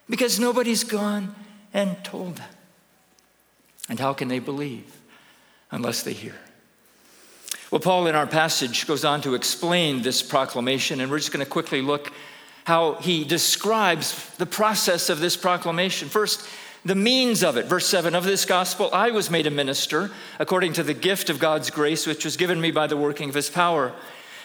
because 0.09 0.40
nobody's 0.40 0.83
gone 0.83 1.35
and 1.73 2.03
told 2.03 2.37
them. 2.37 2.49
And 3.88 4.01
how 4.01 4.14
can 4.14 4.29
they 4.29 4.38
believe 4.38 4.90
unless 5.71 6.03
they 6.03 6.14
hear? 6.14 6.35
Well, 7.71 7.81
Paul 7.81 8.07
in 8.07 8.14
our 8.14 8.27
passage 8.27 8.87
goes 8.87 9.05
on 9.05 9.21
to 9.23 9.35
explain 9.35 10.03
this 10.03 10.23
proclamation, 10.23 11.01
and 11.01 11.11
we're 11.11 11.19
just 11.19 11.33
going 11.33 11.45
to 11.45 11.51
quickly 11.51 11.83
look 11.83 12.12
how 12.64 12.94
he 12.94 13.24
describes 13.24 14.29
the 14.37 14.46
process 14.46 15.09
of 15.09 15.20
this 15.20 15.37
proclamation. 15.37 16.09
First, 16.09 16.46
the 16.85 16.94
means 16.94 17.42
of 17.42 17.57
it. 17.57 17.66
Verse 17.66 17.87
7 17.87 18.14
Of 18.14 18.24
this 18.24 18.44
gospel 18.44 18.90
I 18.92 19.11
was 19.11 19.31
made 19.31 19.46
a 19.46 19.50
minister 19.50 20.11
according 20.38 20.74
to 20.74 20.83
the 20.83 20.94
gift 20.94 21.31
of 21.31 21.38
God's 21.38 21.70
grace, 21.70 22.07
which 22.07 22.24
was 22.24 22.37
given 22.37 22.61
me 22.61 22.70
by 22.70 22.87
the 22.87 22.96
working 22.96 23.29
of 23.29 23.35
his 23.35 23.50
power. 23.50 23.92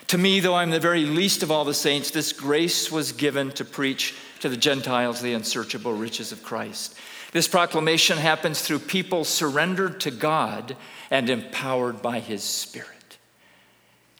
To 0.07 0.17
me, 0.17 0.39
though 0.39 0.55
I'm 0.55 0.71
the 0.71 0.79
very 0.79 1.05
least 1.05 1.43
of 1.43 1.51
all 1.51 1.65
the 1.65 1.73
saints, 1.73 2.11
this 2.11 2.33
grace 2.33 2.91
was 2.91 3.11
given 3.11 3.51
to 3.51 3.65
preach 3.65 4.15
to 4.39 4.49
the 4.49 4.57
Gentiles 4.57 5.21
the 5.21 5.33
unsearchable 5.33 5.93
riches 5.93 6.31
of 6.31 6.41
Christ. 6.41 6.95
This 7.31 7.47
proclamation 7.47 8.17
happens 8.17 8.61
through 8.61 8.79
people 8.79 9.23
surrendered 9.23 9.99
to 10.01 10.11
God 10.11 10.75
and 11.11 11.29
empowered 11.29 12.01
by 12.01 12.19
his 12.21 12.43
Spirit. 12.43 13.17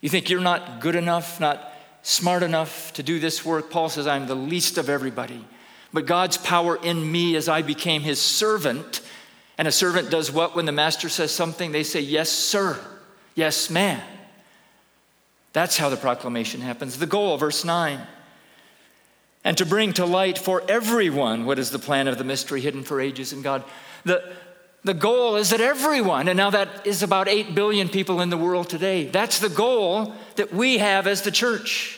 You 0.01 0.09
think 0.09 0.29
you're 0.29 0.41
not 0.41 0.79
good 0.79 0.95
enough, 0.95 1.39
not 1.39 1.73
smart 2.01 2.43
enough 2.43 2.93
to 2.93 3.03
do 3.03 3.19
this 3.19 3.43
work. 3.45 3.69
Paul 3.69 3.89
says, 3.89 4.07
I'm 4.07 4.27
the 4.27 4.35
least 4.35 4.77
of 4.77 4.89
everybody. 4.89 5.45
But 5.91 6.05
God's 6.05 6.37
power 6.37 6.77
in 6.81 7.11
me 7.11 7.35
as 7.35 7.49
I 7.49 7.61
became 7.61 8.01
his 8.01 8.21
servant. 8.21 9.01
And 9.57 9.67
a 9.67 9.71
servant 9.71 10.09
does 10.09 10.31
what 10.31 10.55
when 10.55 10.65
the 10.65 10.71
master 10.71 11.09
says 11.09 11.31
something? 11.31 11.71
They 11.71 11.83
say, 11.83 11.99
Yes, 11.99 12.29
sir. 12.29 12.79
Yes, 13.35 13.69
ma'am. 13.69 14.01
That's 15.53 15.77
how 15.77 15.89
the 15.89 15.97
proclamation 15.97 16.61
happens. 16.61 16.97
The 16.97 17.07
goal, 17.07 17.37
verse 17.37 17.65
9. 17.65 17.99
And 19.43 19.57
to 19.57 19.65
bring 19.65 19.93
to 19.93 20.05
light 20.05 20.37
for 20.37 20.63
everyone 20.69 21.45
what 21.45 21.59
is 21.59 21.71
the 21.71 21.79
plan 21.79 22.07
of 22.07 22.17
the 22.17 22.23
mystery 22.23 22.61
hidden 22.61 22.83
for 22.83 22.99
ages 22.99 23.33
in 23.33 23.41
God. 23.41 23.63
The, 24.03 24.31
the 24.83 24.93
goal 24.93 25.35
is 25.35 25.49
that 25.49 25.59
everyone, 25.59 26.27
and 26.27 26.37
now 26.37 26.49
that 26.51 26.87
is 26.87 27.03
about 27.03 27.27
8 27.27 27.53
billion 27.53 27.89
people 27.89 28.21
in 28.21 28.29
the 28.29 28.37
world 28.37 28.69
today, 28.69 29.05
that's 29.05 29.39
the 29.39 29.49
goal 29.49 30.13
that 30.35 30.53
we 30.53 30.77
have 30.77 31.05
as 31.05 31.21
the 31.21 31.31
church. 31.31 31.95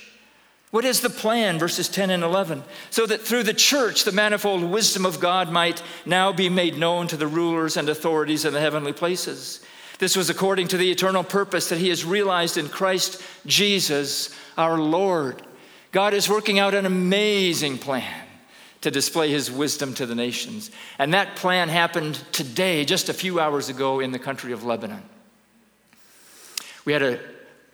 What 0.72 0.86
is 0.86 1.02
the 1.02 1.10
plan? 1.10 1.60
Verses 1.60 1.90
10 1.90 2.10
and 2.10 2.24
11. 2.24 2.64
So 2.90 3.06
that 3.06 3.22
through 3.22 3.44
the 3.44 3.54
church, 3.54 4.04
the 4.04 4.12
manifold 4.12 4.64
wisdom 4.64 5.06
of 5.06 5.20
God 5.20 5.52
might 5.52 5.84
now 6.06 6.32
be 6.32 6.50
made 6.50 6.78
known 6.78 7.08
to 7.10 7.18
the 7.18 7.28
rulers 7.28 7.78
and 7.78 7.88
authorities 7.90 8.46
in 8.46 8.54
the 8.54 8.62
heavenly 8.62 8.94
places. 8.94 9.64
This 10.00 10.16
was 10.16 10.30
according 10.30 10.70
to 10.70 10.78
the 10.78 10.90
eternal 10.90 11.24
purpose 11.24 11.70
that 11.70 11.78
He 11.78 11.90
has 11.90 12.04
realized 12.04 12.58
in 12.58 12.70
Christ 12.70 13.22
Jesus 13.46 14.34
our 14.58 14.80
Lord. 14.80 15.44
God 15.92 16.14
is 16.14 16.30
working 16.30 16.58
out 16.58 16.74
an 16.74 16.86
amazing 16.86 17.78
plan 17.78 18.28
to 18.82 18.92
display 18.92 19.30
his 19.30 19.52
wisdom 19.52 19.94
to 19.94 20.06
the 20.06 20.16
nations. 20.16 20.72
And 20.98 21.14
that 21.14 21.36
plan 21.36 21.70
happened 21.70 22.16
today, 22.32 22.84
just 22.84 23.10
a 23.10 23.14
few 23.14 23.40
hours 23.40 23.70
ago, 23.70 24.00
in 24.00 24.12
the 24.12 24.20
country 24.20 24.52
of 24.52 24.64
Lebanon. 24.64 25.04
We 26.84 26.94
had 26.94 27.04
a, 27.04 27.20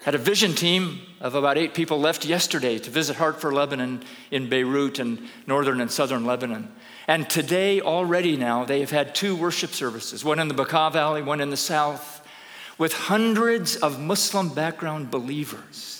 had 0.03 0.15
a 0.15 0.19
vision 0.19 0.53
team 0.53 0.99
of 1.21 1.33
about 1.33 1.57
eight 1.57 1.73
people 1.73 1.99
left 1.99 2.25
yesterday 2.25 2.77
to 2.77 2.89
visit 2.89 3.15
Heart 3.15 3.39
for 3.39 3.53
Lebanon 3.53 4.03
in 4.31 4.49
Beirut 4.49 4.99
and 4.99 5.27
northern 5.47 5.79
and 5.79 5.89
southern 5.89 6.25
Lebanon. 6.25 6.71
And 7.07 7.29
today, 7.29 7.79
already 7.79 8.35
now, 8.35 8.65
they 8.65 8.81
have 8.81 8.91
had 8.91 9.15
two 9.15 9.33
worship 9.33 9.71
services 9.71 10.25
one 10.25 10.39
in 10.39 10.49
the 10.49 10.53
Bekaa 10.53 10.91
Valley, 10.91 11.21
one 11.21 11.39
in 11.39 11.51
the 11.51 11.57
south, 11.57 12.21
with 12.77 12.91
hundreds 12.91 13.77
of 13.77 13.97
Muslim 13.97 14.49
background 14.49 15.09
believers 15.09 15.96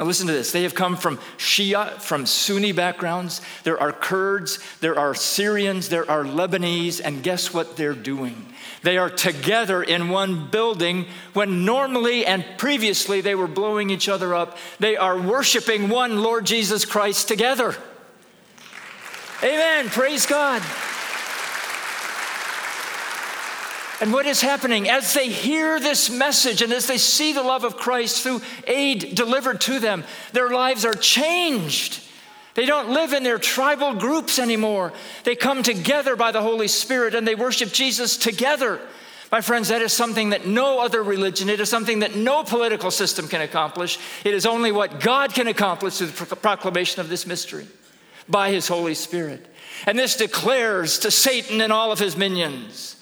now, 0.00 0.06
listen 0.06 0.28
to 0.28 0.32
this. 0.32 0.50
They 0.50 0.62
have 0.62 0.74
come 0.74 0.96
from 0.96 1.18
Shia, 1.36 2.00
from 2.00 2.24
Sunni 2.24 2.72
backgrounds. 2.72 3.42
There 3.64 3.78
are 3.78 3.92
Kurds, 3.92 4.58
there 4.80 4.98
are 4.98 5.14
Syrians, 5.14 5.90
there 5.90 6.10
are 6.10 6.24
Lebanese, 6.24 7.02
and 7.04 7.22
guess 7.22 7.52
what 7.52 7.76
they're 7.76 7.92
doing? 7.92 8.46
They 8.82 8.96
are 8.96 9.10
together 9.10 9.82
in 9.82 10.08
one 10.08 10.48
building 10.48 11.04
when 11.34 11.66
normally 11.66 12.24
and 12.24 12.46
previously 12.56 13.20
they 13.20 13.34
were 13.34 13.46
blowing 13.46 13.90
each 13.90 14.08
other 14.08 14.34
up. 14.34 14.56
They 14.78 14.96
are 14.96 15.20
worshiping 15.20 15.90
one 15.90 16.22
Lord 16.22 16.46
Jesus 16.46 16.86
Christ 16.86 17.28
together. 17.28 17.76
Amen. 19.42 19.90
Praise 19.90 20.24
God. 20.24 20.62
And 24.00 24.14
what 24.14 24.24
is 24.24 24.40
happening 24.40 24.88
as 24.88 25.12
they 25.12 25.28
hear 25.28 25.78
this 25.78 26.08
message 26.08 26.62
and 26.62 26.72
as 26.72 26.86
they 26.86 26.96
see 26.96 27.34
the 27.34 27.42
love 27.42 27.64
of 27.64 27.76
Christ 27.76 28.22
through 28.22 28.40
aid 28.66 29.14
delivered 29.14 29.60
to 29.62 29.78
them, 29.78 30.04
their 30.32 30.48
lives 30.48 30.86
are 30.86 30.94
changed. 30.94 32.02
They 32.54 32.64
don't 32.64 32.90
live 32.90 33.12
in 33.12 33.22
their 33.22 33.38
tribal 33.38 33.94
groups 33.94 34.38
anymore. 34.38 34.94
They 35.24 35.36
come 35.36 35.62
together 35.62 36.16
by 36.16 36.32
the 36.32 36.40
Holy 36.40 36.66
Spirit 36.66 37.14
and 37.14 37.28
they 37.28 37.34
worship 37.34 37.72
Jesus 37.72 38.16
together. 38.16 38.80
My 39.30 39.42
friends, 39.42 39.68
that 39.68 39.82
is 39.82 39.92
something 39.92 40.30
that 40.30 40.46
no 40.46 40.80
other 40.80 41.02
religion, 41.02 41.48
it 41.50 41.60
is 41.60 41.68
something 41.68 42.00
that 42.00 42.16
no 42.16 42.42
political 42.42 42.90
system 42.90 43.28
can 43.28 43.42
accomplish. 43.42 43.98
It 44.24 44.34
is 44.34 44.46
only 44.46 44.72
what 44.72 45.00
God 45.00 45.34
can 45.34 45.46
accomplish 45.46 45.98
through 45.98 46.26
the 46.26 46.36
proclamation 46.36 47.00
of 47.00 47.08
this 47.08 47.26
mystery 47.26 47.66
by 48.28 48.50
His 48.50 48.66
Holy 48.66 48.94
Spirit. 48.94 49.46
And 49.86 49.98
this 49.98 50.16
declares 50.16 50.98
to 51.00 51.10
Satan 51.10 51.60
and 51.60 51.72
all 51.72 51.92
of 51.92 51.98
his 51.98 52.16
minions 52.16 52.96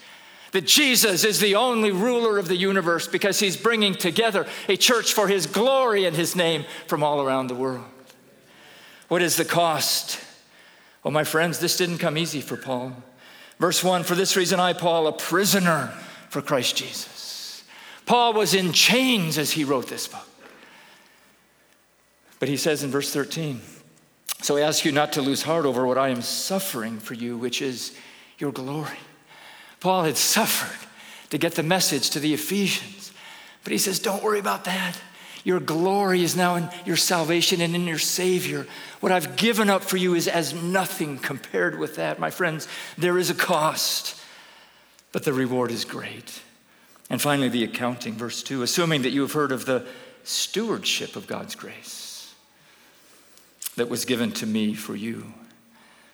that 0.52 0.66
Jesus 0.66 1.24
is 1.24 1.40
the 1.40 1.54
only 1.54 1.90
ruler 1.90 2.38
of 2.38 2.48
the 2.48 2.56
universe 2.56 3.06
because 3.06 3.40
he's 3.40 3.56
bringing 3.56 3.94
together 3.94 4.46
a 4.68 4.76
church 4.76 5.12
for 5.12 5.28
his 5.28 5.46
glory 5.46 6.04
and 6.04 6.16
his 6.16 6.34
name 6.34 6.64
from 6.86 7.02
all 7.02 7.20
around 7.20 7.48
the 7.48 7.54
world. 7.54 7.84
What 9.08 9.22
is 9.22 9.36
the 9.36 9.44
cost? 9.44 10.20
Well, 11.02 11.12
my 11.12 11.24
friends, 11.24 11.58
this 11.58 11.76
didn't 11.76 11.98
come 11.98 12.18
easy 12.18 12.40
for 12.40 12.56
Paul. 12.56 12.92
Verse 13.58 13.82
1 13.82 14.04
For 14.04 14.14
this 14.14 14.36
reason, 14.36 14.60
I, 14.60 14.72
Paul, 14.72 15.06
a 15.06 15.12
prisoner 15.12 15.92
for 16.28 16.42
Christ 16.42 16.76
Jesus. 16.76 17.64
Paul 18.06 18.32
was 18.32 18.54
in 18.54 18.72
chains 18.72 19.36
as 19.36 19.52
he 19.52 19.64
wrote 19.64 19.88
this 19.88 20.08
book. 20.08 20.26
But 22.38 22.48
he 22.48 22.56
says 22.56 22.82
in 22.82 22.90
verse 22.90 23.12
13, 23.12 23.60
So 24.42 24.56
I 24.56 24.62
ask 24.62 24.84
you 24.84 24.92
not 24.92 25.12
to 25.14 25.22
lose 25.22 25.42
heart 25.42 25.66
over 25.66 25.86
what 25.86 25.98
I 25.98 26.08
am 26.08 26.22
suffering 26.22 26.98
for 27.00 27.14
you, 27.14 27.36
which 27.36 27.60
is 27.60 27.96
your 28.38 28.52
glory. 28.52 28.96
Paul 29.80 30.04
had 30.04 30.16
suffered 30.16 30.88
to 31.30 31.38
get 31.38 31.54
the 31.54 31.62
message 31.62 32.10
to 32.10 32.20
the 32.20 32.34
Ephesians. 32.34 33.12
But 33.64 33.72
he 33.72 33.78
says, 33.78 33.98
Don't 33.98 34.22
worry 34.22 34.38
about 34.38 34.64
that. 34.64 34.98
Your 35.44 35.60
glory 35.60 36.22
is 36.22 36.36
now 36.36 36.56
in 36.56 36.68
your 36.84 36.96
salvation 36.96 37.60
and 37.60 37.74
in 37.74 37.86
your 37.86 37.98
Savior. 37.98 38.66
What 39.00 39.12
I've 39.12 39.36
given 39.36 39.70
up 39.70 39.82
for 39.82 39.96
you 39.96 40.14
is 40.14 40.28
as 40.28 40.52
nothing 40.52 41.18
compared 41.18 41.78
with 41.78 41.96
that. 41.96 42.18
My 42.18 42.30
friends, 42.30 42.68
there 42.98 43.18
is 43.18 43.30
a 43.30 43.34
cost, 43.34 44.20
but 45.12 45.24
the 45.24 45.32
reward 45.32 45.70
is 45.70 45.84
great. 45.84 46.42
And 47.08 47.22
finally, 47.22 47.48
the 47.48 47.64
accounting, 47.64 48.14
verse 48.14 48.42
2 48.42 48.62
assuming 48.62 49.02
that 49.02 49.10
you 49.10 49.22
have 49.22 49.32
heard 49.32 49.52
of 49.52 49.64
the 49.64 49.86
stewardship 50.24 51.16
of 51.16 51.26
God's 51.26 51.54
grace 51.54 52.34
that 53.76 53.88
was 53.88 54.04
given 54.04 54.32
to 54.32 54.46
me 54.46 54.74
for 54.74 54.94
you. 54.94 55.32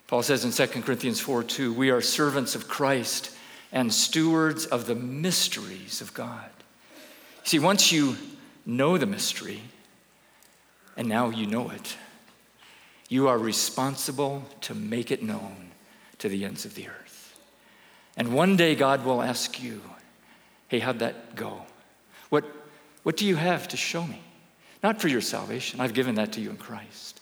Paul 0.06 0.22
says 0.22 0.44
in 0.44 0.52
2 0.52 0.82
Corinthians 0.82 1.18
4 1.18 1.42
2, 1.42 1.72
we 1.72 1.90
are 1.90 2.00
servants 2.00 2.54
of 2.54 2.68
Christ 2.68 3.33
and 3.74 3.92
stewards 3.92 4.64
of 4.66 4.86
the 4.86 4.94
mysteries 4.94 6.00
of 6.00 6.14
God. 6.14 6.48
See, 7.42 7.58
once 7.58 7.90
you 7.90 8.16
know 8.64 8.96
the 8.96 9.04
mystery, 9.04 9.62
and 10.96 11.08
now 11.08 11.28
you 11.28 11.46
know 11.46 11.68
it, 11.70 11.96
you 13.08 13.26
are 13.28 13.36
responsible 13.36 14.44
to 14.62 14.74
make 14.74 15.10
it 15.10 15.24
known 15.24 15.72
to 16.18 16.28
the 16.28 16.44
ends 16.44 16.64
of 16.64 16.76
the 16.76 16.88
earth. 16.88 17.36
And 18.16 18.32
one 18.32 18.56
day 18.56 18.76
God 18.76 19.04
will 19.04 19.20
ask 19.20 19.60
you, 19.60 19.82
hey, 20.68 20.78
how'd 20.78 21.00
that 21.00 21.34
go? 21.34 21.62
What, 22.30 22.44
what 23.02 23.16
do 23.16 23.26
you 23.26 23.34
have 23.34 23.66
to 23.68 23.76
show 23.76 24.06
me? 24.06 24.22
Not 24.84 25.00
for 25.00 25.08
your 25.08 25.20
salvation, 25.20 25.80
I've 25.80 25.94
given 25.94 26.14
that 26.14 26.32
to 26.34 26.40
you 26.40 26.50
in 26.50 26.58
Christ. 26.58 27.20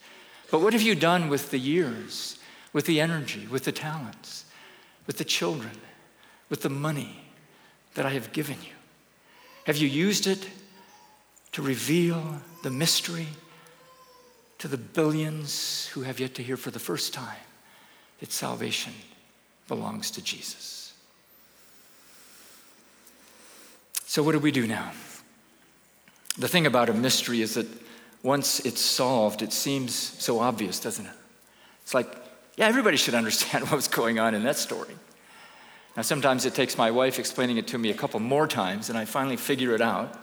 But 0.50 0.60
what 0.60 0.74
have 0.74 0.82
you 0.82 0.94
done 0.94 1.30
with 1.30 1.50
the 1.50 1.58
years, 1.58 2.38
with 2.74 2.84
the 2.84 3.00
energy, 3.00 3.46
with 3.50 3.64
the 3.64 3.72
talents, 3.72 4.44
with 5.06 5.16
the 5.16 5.24
children, 5.24 5.72
with 6.52 6.60
the 6.60 6.68
money 6.68 7.16
that 7.94 8.04
I 8.04 8.10
have 8.10 8.30
given 8.34 8.58
you? 8.62 8.74
Have 9.64 9.78
you 9.78 9.88
used 9.88 10.26
it 10.26 10.46
to 11.52 11.62
reveal 11.62 12.42
the 12.62 12.70
mystery 12.70 13.28
to 14.58 14.68
the 14.68 14.76
billions 14.76 15.86
who 15.94 16.02
have 16.02 16.20
yet 16.20 16.34
to 16.34 16.42
hear 16.42 16.58
for 16.58 16.70
the 16.70 16.78
first 16.78 17.14
time 17.14 17.40
that 18.20 18.30
salvation 18.30 18.92
belongs 19.66 20.10
to 20.10 20.22
Jesus? 20.22 20.92
So, 24.04 24.22
what 24.22 24.32
do 24.32 24.38
we 24.38 24.50
do 24.50 24.66
now? 24.66 24.92
The 26.36 26.48
thing 26.48 26.66
about 26.66 26.90
a 26.90 26.92
mystery 26.92 27.40
is 27.40 27.54
that 27.54 27.66
once 28.22 28.60
it's 28.60 28.82
solved, 28.82 29.40
it 29.40 29.54
seems 29.54 29.94
so 29.94 30.38
obvious, 30.38 30.80
doesn't 30.80 31.06
it? 31.06 31.16
It's 31.82 31.94
like, 31.94 32.14
yeah, 32.58 32.66
everybody 32.66 32.98
should 32.98 33.14
understand 33.22 33.64
what 33.64 33.72
was 33.72 33.88
going 33.88 34.18
on 34.18 34.34
in 34.34 34.42
that 34.42 34.58
story. 34.58 34.96
Now, 35.96 36.02
sometimes 36.02 36.46
it 36.46 36.54
takes 36.54 36.78
my 36.78 36.90
wife 36.90 37.18
explaining 37.18 37.58
it 37.58 37.66
to 37.68 37.78
me 37.78 37.90
a 37.90 37.94
couple 37.94 38.18
more 38.20 38.46
times, 38.46 38.88
and 38.88 38.96
I 38.96 39.04
finally 39.04 39.36
figure 39.36 39.74
it 39.74 39.80
out. 39.82 40.18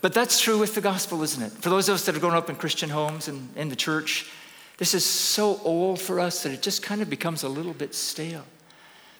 But 0.00 0.14
that's 0.14 0.40
true 0.40 0.58
with 0.58 0.74
the 0.74 0.80
gospel, 0.80 1.22
isn't 1.22 1.42
it? 1.42 1.52
For 1.52 1.68
those 1.68 1.88
of 1.88 1.96
us 1.96 2.06
that 2.06 2.14
have 2.14 2.22
grown 2.22 2.34
up 2.34 2.48
in 2.48 2.56
Christian 2.56 2.90
homes 2.90 3.28
and 3.28 3.54
in 3.56 3.68
the 3.68 3.76
church, 3.76 4.30
this 4.78 4.94
is 4.94 5.04
so 5.04 5.60
old 5.62 6.00
for 6.00 6.18
us 6.18 6.42
that 6.42 6.52
it 6.52 6.62
just 6.62 6.82
kind 6.82 7.02
of 7.02 7.10
becomes 7.10 7.42
a 7.42 7.48
little 7.48 7.74
bit 7.74 7.94
stale. 7.94 8.44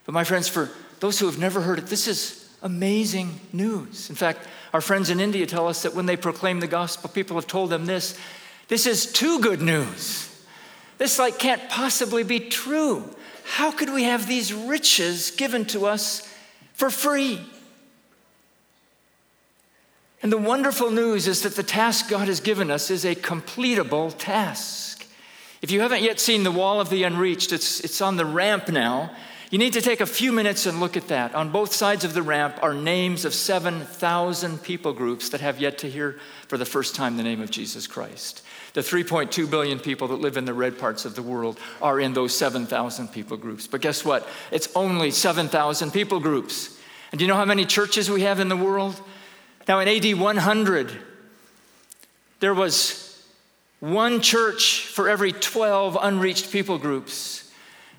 But, 0.05 0.13
my 0.13 0.25
friends, 0.25 0.49
for 0.49 0.71
those 1.01 1.19
who 1.19 1.27
have 1.27 1.39
never 1.39 1.61
heard 1.61 1.79
it, 1.79 1.87
this 1.87 2.09
is 2.09 2.49
amazing 2.63 3.41
news. 3.53 4.09
In 4.09 4.17
fact, 4.17 4.49
our 4.73 4.81
friends 4.81 5.11
in 5.11 5.21
India 5.21 5.47
tell 5.47 5.69
us 5.69 5.83
that 5.83 5.95
when 5.95 6.07
they 6.07 6.17
proclaim 6.17 6.61
the 6.61 6.67
gospel, 6.67 7.11
people 7.11 7.37
have 7.37 7.47
told 7.47 7.71
them 7.71 7.87
this 7.87 8.19
this 8.69 8.87
is 8.87 9.13
too 9.13 9.41
good 9.41 9.61
news. 9.61 10.29
This 10.99 11.19
like 11.19 11.39
can't 11.39 11.69
possibly 11.69 12.23
be 12.23 12.41
true. 12.41 13.05
How 13.45 13.71
could 13.71 13.93
we 13.93 14.05
have 14.05 14.27
these 14.27 14.53
riches 14.53 15.31
given 15.31 15.65
to 15.67 15.87
us 15.87 16.29
for 16.75 16.91
free? 16.91 17.41
And 20.23 20.33
the 20.33 20.39
wonderful 20.39 20.91
news 20.91 21.27
is 21.27 21.43
that 21.43 21.57
the 21.57 21.63
task 21.63 22.09
God 22.09 22.29
has 22.29 22.41
given 22.41 22.71
us 22.71 22.91
is 22.91 23.05
a 23.05 23.15
completable 23.15 24.15
task. 24.17 25.07
If 25.61 25.71
you 25.71 25.81
haven't 25.81 26.03
yet 26.03 26.21
seen 26.21 26.45
the 26.45 26.53
wall 26.53 26.81
of 26.81 26.91
the 26.91 27.03
unreached, 27.03 27.53
it's, 27.53 27.81
it's 27.81 28.01
on 28.01 28.17
the 28.17 28.25
ramp 28.25 28.69
now. 28.69 29.11
You 29.51 29.59
need 29.59 29.75
to 29.75 29.83
take 29.83 30.01
a 30.01 30.07
few 30.07 30.33
minutes 30.33 30.65
and 30.65 30.81
look 30.81 30.97
at 30.97 31.09
that. 31.09 31.35
On 31.35 31.51
both 31.51 31.75
sides 31.75 32.05
of 32.05 32.15
the 32.15 32.23
ramp 32.23 32.59
are 32.63 32.73
names 32.73 33.25
of 33.25 33.35
7,000 33.35 34.63
people 34.63 34.93
groups 34.93 35.29
that 35.29 35.41
have 35.41 35.61
yet 35.61 35.79
to 35.79 35.91
hear 35.91 36.19
for 36.49 36.57
the 36.57 36.65
first 36.65 36.95
time 36.95 37.17
the 37.17 37.23
name 37.23 37.43
of 37.43 37.51
Jesus 37.51 37.87
Christ. 37.87 38.43
The 38.75 38.81
3.2 38.81 39.51
billion 39.51 39.79
people 39.79 40.09
that 40.09 40.21
live 40.21 40.37
in 40.37 40.47
the 40.47 40.55
red 40.55 40.79
parts 40.79 41.05
of 41.05 41.15
the 41.15 41.23
world 41.23 41.59
are 41.83 42.01
in 42.01 42.15
those 42.15 42.35
7,000 42.35 43.09
people 43.09 43.37
groups. 43.37 43.67
But 43.67 43.83
guess 43.83 44.05
what? 44.05 44.27
It's 44.51 44.69
only 44.75 45.11
7,000 45.11 45.91
people 45.91 46.21
groups. 46.21 46.79
And 47.11 47.19
do 47.19 47.25
you 47.25 47.29
know 47.29 47.37
how 47.37 47.45
many 47.45 47.67
churches 47.67 48.11
we 48.11 48.23
have 48.23 48.41
in 48.41 48.49
the 48.49 48.57
world? 48.57 48.99
Now, 49.69 49.81
in 49.81 49.89
AD 49.89 50.19
100, 50.19 50.93
there 52.41 52.55
was 52.55 53.25
one 53.81 54.21
church 54.21 54.87
for 54.87 55.09
every 55.09 55.33
12 55.33 55.99
unreached 56.01 56.51
people 56.51 56.79
groups. 56.79 57.53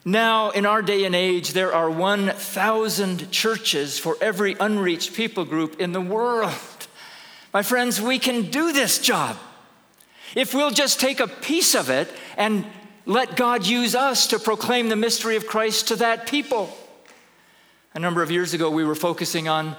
Now, 0.06 0.50
in 0.50 0.66
our 0.66 0.82
day 0.82 1.06
and 1.06 1.16
age, 1.16 1.54
there 1.54 1.74
are 1.74 1.90
1,000 1.90 3.32
churches 3.32 4.00
for 4.00 4.18
every 4.20 4.56
unreached 4.60 5.14
people 5.14 5.46
group 5.46 5.80
in 5.80 5.94
the 5.94 6.02
world. 6.02 6.54
My 7.54 7.62
friends, 7.62 8.02
we 8.02 8.18
can 8.18 8.50
do 8.50 8.74
this 8.74 8.98
job. 8.98 9.38
If 10.36 10.54
we'll 10.54 10.72
just 10.72 11.00
take 11.00 11.20
a 11.20 11.28
piece 11.28 11.76
of 11.76 11.90
it 11.90 12.10
and 12.38 12.66
let 13.06 13.36
God 13.36 13.68
use 13.68 13.96
us 13.96 14.28
to 14.28 14.40
proclaim 14.40 14.90
the 14.90 14.96
mystery 14.96 15.36
of 15.36 15.46
Christ 15.46 15.90
to 15.90 15.98
that 15.98 16.28
people. 16.28 16.76
A 17.94 18.00
number 18.00 18.24
of 18.24 18.32
years 18.32 18.54
ago, 18.54 18.70
we 18.72 18.86
were 18.86 18.96
focusing 18.96 19.48
on 19.48 19.76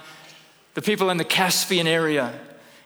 the 0.73 0.81
people 0.81 1.09
in 1.09 1.17
the 1.17 1.25
Caspian 1.25 1.87
area, 1.87 2.33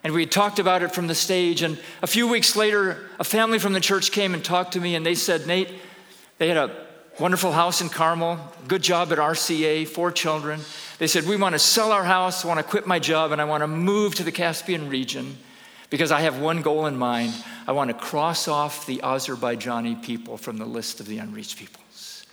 and 0.02 0.12
we 0.14 0.22
had 0.22 0.32
talked 0.32 0.58
about 0.58 0.82
it 0.82 0.92
from 0.92 1.06
the 1.06 1.14
stage. 1.14 1.62
And 1.62 1.78
a 2.02 2.06
few 2.06 2.26
weeks 2.26 2.56
later, 2.56 3.08
a 3.18 3.24
family 3.24 3.58
from 3.58 3.72
the 3.72 3.80
church 3.80 4.12
came 4.12 4.34
and 4.34 4.44
talked 4.44 4.72
to 4.72 4.80
me, 4.80 4.94
and 4.94 5.04
they 5.04 5.14
said, 5.14 5.46
Nate, 5.46 5.72
they 6.38 6.48
had 6.48 6.56
a 6.56 6.86
wonderful 7.18 7.52
house 7.52 7.80
in 7.80 7.88
Carmel, 7.88 8.38
good 8.66 8.82
job 8.82 9.12
at 9.12 9.18
RCA, 9.18 9.86
four 9.86 10.10
children. 10.10 10.60
They 10.98 11.06
said, 11.06 11.26
We 11.26 11.36
want 11.36 11.54
to 11.54 11.58
sell 11.58 11.92
our 11.92 12.04
house, 12.04 12.44
I 12.44 12.48
want 12.48 12.58
to 12.58 12.64
quit 12.64 12.86
my 12.86 12.98
job, 12.98 13.30
and 13.30 13.40
I 13.40 13.44
want 13.44 13.62
to 13.62 13.68
move 13.68 14.14
to 14.16 14.22
the 14.22 14.32
Caspian 14.32 14.88
region 14.88 15.36
because 15.90 16.12
I 16.12 16.20
have 16.20 16.40
one 16.40 16.62
goal 16.62 16.86
in 16.86 16.96
mind. 16.96 17.34
I 17.66 17.72
want 17.72 17.90
to 17.90 17.94
cross 17.94 18.48
off 18.48 18.86
the 18.86 18.98
Azerbaijani 18.98 20.02
people 20.02 20.36
from 20.36 20.56
the 20.56 20.64
list 20.64 21.00
of 21.00 21.06
the 21.06 21.18
unreached 21.18 21.58
peoples. 21.58 22.26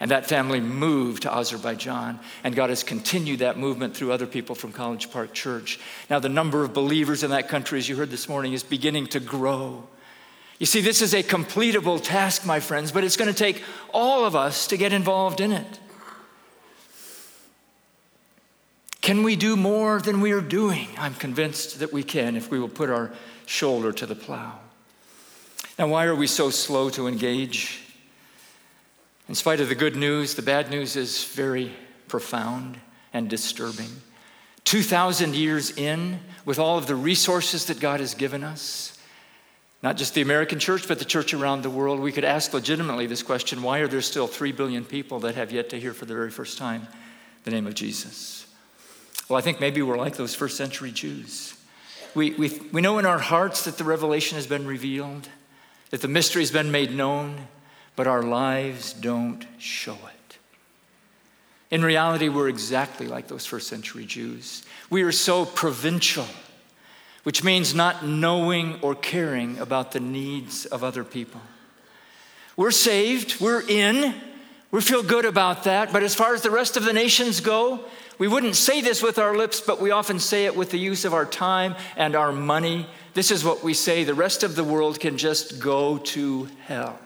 And 0.00 0.10
that 0.12 0.26
family 0.26 0.60
moved 0.60 1.22
to 1.22 1.34
Azerbaijan, 1.34 2.20
and 2.44 2.54
God 2.54 2.70
has 2.70 2.84
continued 2.84 3.40
that 3.40 3.58
movement 3.58 3.96
through 3.96 4.12
other 4.12 4.26
people 4.26 4.54
from 4.54 4.70
College 4.70 5.10
Park 5.10 5.34
Church. 5.34 5.80
Now, 6.08 6.20
the 6.20 6.28
number 6.28 6.62
of 6.62 6.72
believers 6.72 7.24
in 7.24 7.30
that 7.30 7.48
country, 7.48 7.78
as 7.78 7.88
you 7.88 7.96
heard 7.96 8.10
this 8.10 8.28
morning, 8.28 8.52
is 8.52 8.62
beginning 8.62 9.08
to 9.08 9.20
grow. 9.20 9.88
You 10.60 10.66
see, 10.66 10.80
this 10.80 11.02
is 11.02 11.14
a 11.14 11.22
completable 11.22 12.02
task, 12.02 12.46
my 12.46 12.60
friends, 12.60 12.92
but 12.92 13.02
it's 13.02 13.16
going 13.16 13.32
to 13.32 13.36
take 13.36 13.62
all 13.92 14.24
of 14.24 14.36
us 14.36 14.68
to 14.68 14.76
get 14.76 14.92
involved 14.92 15.40
in 15.40 15.50
it. 15.50 15.80
Can 19.08 19.22
we 19.22 19.36
do 19.36 19.56
more 19.56 20.02
than 20.02 20.20
we 20.20 20.32
are 20.32 20.42
doing? 20.42 20.86
I'm 20.98 21.14
convinced 21.14 21.78
that 21.78 21.94
we 21.94 22.02
can 22.02 22.36
if 22.36 22.50
we 22.50 22.60
will 22.60 22.68
put 22.68 22.90
our 22.90 23.10
shoulder 23.46 23.90
to 23.90 24.04
the 24.04 24.14
plow. 24.14 24.58
Now, 25.78 25.88
why 25.88 26.04
are 26.04 26.14
we 26.14 26.26
so 26.26 26.50
slow 26.50 26.90
to 26.90 27.06
engage? 27.08 27.80
In 29.26 29.34
spite 29.34 29.60
of 29.60 29.70
the 29.70 29.74
good 29.74 29.96
news, 29.96 30.34
the 30.34 30.42
bad 30.42 30.68
news 30.68 30.94
is 30.94 31.24
very 31.24 31.72
profound 32.06 32.80
and 33.14 33.30
disturbing. 33.30 33.88
2,000 34.64 35.34
years 35.34 35.70
in, 35.70 36.20
with 36.44 36.58
all 36.58 36.76
of 36.76 36.86
the 36.86 36.94
resources 36.94 37.64
that 37.64 37.80
God 37.80 38.00
has 38.00 38.12
given 38.12 38.44
us, 38.44 38.98
not 39.82 39.96
just 39.96 40.12
the 40.12 40.20
American 40.20 40.58
church, 40.58 40.86
but 40.86 40.98
the 40.98 41.06
church 41.06 41.32
around 41.32 41.62
the 41.62 41.70
world, 41.70 41.98
we 41.98 42.12
could 42.12 42.24
ask 42.24 42.52
legitimately 42.52 43.06
this 43.06 43.22
question 43.22 43.62
why 43.62 43.78
are 43.78 43.88
there 43.88 44.02
still 44.02 44.26
3 44.26 44.52
billion 44.52 44.84
people 44.84 45.18
that 45.20 45.34
have 45.34 45.50
yet 45.50 45.70
to 45.70 45.80
hear 45.80 45.94
for 45.94 46.04
the 46.04 46.12
very 46.12 46.30
first 46.30 46.58
time 46.58 46.86
the 47.44 47.50
name 47.50 47.66
of 47.66 47.72
Jesus? 47.72 48.37
Well, 49.28 49.38
I 49.38 49.42
think 49.42 49.60
maybe 49.60 49.82
we're 49.82 49.98
like 49.98 50.16
those 50.16 50.34
first 50.34 50.56
century 50.56 50.90
Jews. 50.90 51.54
We, 52.14 52.30
we, 52.32 52.60
we 52.72 52.80
know 52.80 52.98
in 52.98 53.06
our 53.06 53.18
hearts 53.18 53.64
that 53.64 53.76
the 53.76 53.84
revelation 53.84 54.36
has 54.36 54.46
been 54.46 54.66
revealed, 54.66 55.28
that 55.90 56.00
the 56.00 56.08
mystery 56.08 56.42
has 56.42 56.50
been 56.50 56.70
made 56.70 56.94
known, 56.94 57.48
but 57.96 58.06
our 58.06 58.22
lives 58.22 58.92
don't 58.92 59.44
show 59.58 59.94
it. 59.94 60.38
In 61.70 61.84
reality, 61.84 62.28
we're 62.28 62.48
exactly 62.48 63.06
like 63.06 63.28
those 63.28 63.44
first 63.44 63.68
century 63.68 64.06
Jews. 64.06 64.64
We 64.88 65.02
are 65.02 65.12
so 65.12 65.44
provincial 65.44 66.26
which 67.28 67.44
means 67.44 67.74
not 67.74 68.06
knowing 68.06 68.78
or 68.80 68.94
caring 68.94 69.58
about 69.58 69.92
the 69.92 70.00
needs 70.00 70.64
of 70.64 70.82
other 70.82 71.04
people. 71.04 71.42
We're 72.56 72.70
saved, 72.70 73.38
we're 73.38 73.60
in, 73.68 74.14
we 74.70 74.80
feel 74.80 75.02
good 75.02 75.26
about 75.26 75.64
that. 75.64 75.92
But 75.92 76.02
as 76.02 76.14
far 76.14 76.32
as 76.32 76.40
the 76.40 76.50
rest 76.50 76.78
of 76.78 76.84
the 76.84 76.92
nations 76.94 77.40
go, 77.40 77.84
we 78.18 78.26
wouldn't 78.26 78.56
say 78.56 78.80
this 78.80 79.02
with 79.02 79.18
our 79.18 79.36
lips, 79.36 79.60
but 79.60 79.80
we 79.80 79.92
often 79.92 80.18
say 80.18 80.46
it 80.46 80.56
with 80.56 80.70
the 80.70 80.78
use 80.78 81.04
of 81.04 81.14
our 81.14 81.24
time 81.24 81.76
and 81.96 82.16
our 82.16 82.32
money. 82.32 82.86
This 83.14 83.30
is 83.30 83.44
what 83.44 83.62
we 83.62 83.74
say 83.74 84.02
the 84.04 84.14
rest 84.14 84.42
of 84.42 84.56
the 84.56 84.64
world 84.64 84.98
can 84.98 85.16
just 85.16 85.60
go 85.60 85.98
to 85.98 86.48
hell. 86.66 86.98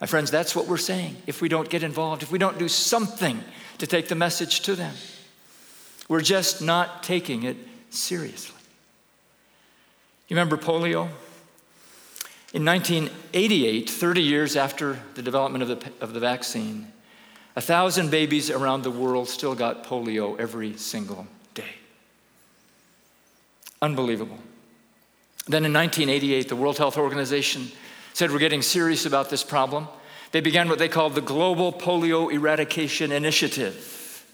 My 0.00 0.06
friends, 0.06 0.30
that's 0.30 0.54
what 0.54 0.66
we're 0.66 0.76
saying 0.76 1.16
if 1.26 1.40
we 1.40 1.48
don't 1.48 1.68
get 1.68 1.82
involved, 1.82 2.22
if 2.22 2.30
we 2.32 2.38
don't 2.38 2.58
do 2.58 2.68
something 2.68 3.42
to 3.78 3.86
take 3.86 4.08
the 4.08 4.14
message 4.14 4.60
to 4.62 4.74
them. 4.74 4.94
We're 6.08 6.20
just 6.20 6.60
not 6.60 7.02
taking 7.02 7.44
it 7.44 7.56
seriously. 7.90 8.60
You 10.28 10.36
remember 10.36 10.56
polio? 10.56 11.08
In 12.52 12.64
1988, 12.64 13.90
30 13.90 14.22
years 14.22 14.56
after 14.56 14.98
the 15.14 15.22
development 15.22 15.62
of 15.62 15.68
the, 15.68 15.92
of 16.00 16.12
the 16.14 16.20
vaccine, 16.20 16.92
a 17.56 17.60
thousand 17.60 18.10
babies 18.10 18.50
around 18.50 18.82
the 18.82 18.90
world 18.90 19.28
still 19.28 19.54
got 19.54 19.84
polio 19.84 20.38
every 20.38 20.76
single 20.76 21.26
day. 21.54 21.76
Unbelievable. 23.80 24.38
Then 25.46 25.64
in 25.64 25.72
1988, 25.72 26.48
the 26.48 26.56
World 26.56 26.76
Health 26.76 26.98
Organization 26.98 27.70
said, 28.12 28.30
We're 28.30 28.38
getting 28.38 28.62
serious 28.62 29.06
about 29.06 29.30
this 29.30 29.42
problem. 29.42 29.88
They 30.32 30.40
began 30.40 30.68
what 30.68 30.78
they 30.78 30.88
called 30.88 31.14
the 31.14 31.22
Global 31.22 31.72
Polio 31.72 32.30
Eradication 32.30 33.10
Initiative. 33.10 34.26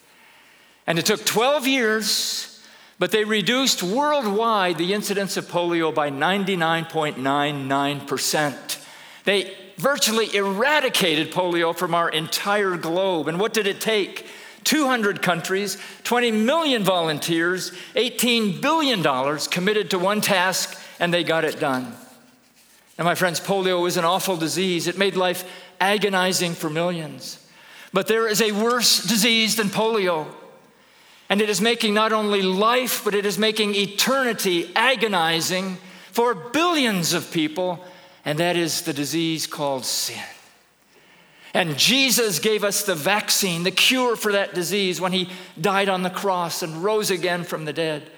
And 0.86 0.98
it 0.98 1.06
took 1.06 1.24
12 1.24 1.68
years, 1.68 2.60
but 2.98 3.12
they 3.12 3.24
reduced 3.24 3.84
worldwide 3.84 4.78
the 4.78 4.94
incidence 4.94 5.36
of 5.36 5.46
polio 5.46 5.94
by 5.94 6.10
99.99%. 6.10 8.84
They 9.24 9.56
virtually 9.82 10.32
eradicated 10.34 11.32
polio 11.32 11.76
from 11.76 11.92
our 11.92 12.08
entire 12.08 12.76
globe. 12.76 13.26
And 13.26 13.40
what 13.40 13.52
did 13.52 13.66
it 13.66 13.80
take? 13.80 14.26
200 14.62 15.20
countries, 15.20 15.76
20 16.04 16.30
million 16.30 16.84
volunteers, 16.84 17.72
$18 17.96 18.60
billion 18.60 19.02
committed 19.50 19.90
to 19.90 19.98
one 19.98 20.20
task, 20.20 20.80
and 21.00 21.12
they 21.12 21.24
got 21.24 21.44
it 21.44 21.58
done. 21.58 21.92
And 22.96 23.04
my 23.04 23.16
friends, 23.16 23.40
polio 23.40 23.88
is 23.88 23.96
an 23.96 24.04
awful 24.04 24.36
disease. 24.36 24.86
It 24.86 24.96
made 24.96 25.16
life 25.16 25.44
agonizing 25.80 26.54
for 26.54 26.70
millions. 26.70 27.44
But 27.92 28.06
there 28.06 28.28
is 28.28 28.40
a 28.40 28.52
worse 28.52 29.02
disease 29.02 29.56
than 29.56 29.68
polio. 29.68 30.28
And 31.28 31.40
it 31.40 31.50
is 31.50 31.60
making 31.60 31.92
not 31.92 32.12
only 32.12 32.42
life, 32.42 33.02
but 33.04 33.16
it 33.16 33.26
is 33.26 33.36
making 33.36 33.74
eternity 33.74 34.70
agonizing 34.76 35.78
for 36.12 36.34
billions 36.34 37.14
of 37.14 37.32
people. 37.32 37.84
And 38.24 38.38
that 38.38 38.56
is 38.56 38.82
the 38.82 38.92
disease 38.92 39.46
called 39.46 39.84
sin. 39.84 40.22
And 41.54 41.76
Jesus 41.76 42.38
gave 42.38 42.64
us 42.64 42.84
the 42.84 42.94
vaccine, 42.94 43.62
the 43.62 43.70
cure 43.70 44.16
for 44.16 44.32
that 44.32 44.54
disease 44.54 45.00
when 45.00 45.12
he 45.12 45.28
died 45.60 45.88
on 45.88 46.02
the 46.02 46.10
cross 46.10 46.62
and 46.62 46.82
rose 46.82 47.10
again 47.10 47.44
from 47.44 47.64
the 47.66 47.72
dead. 47.72 48.10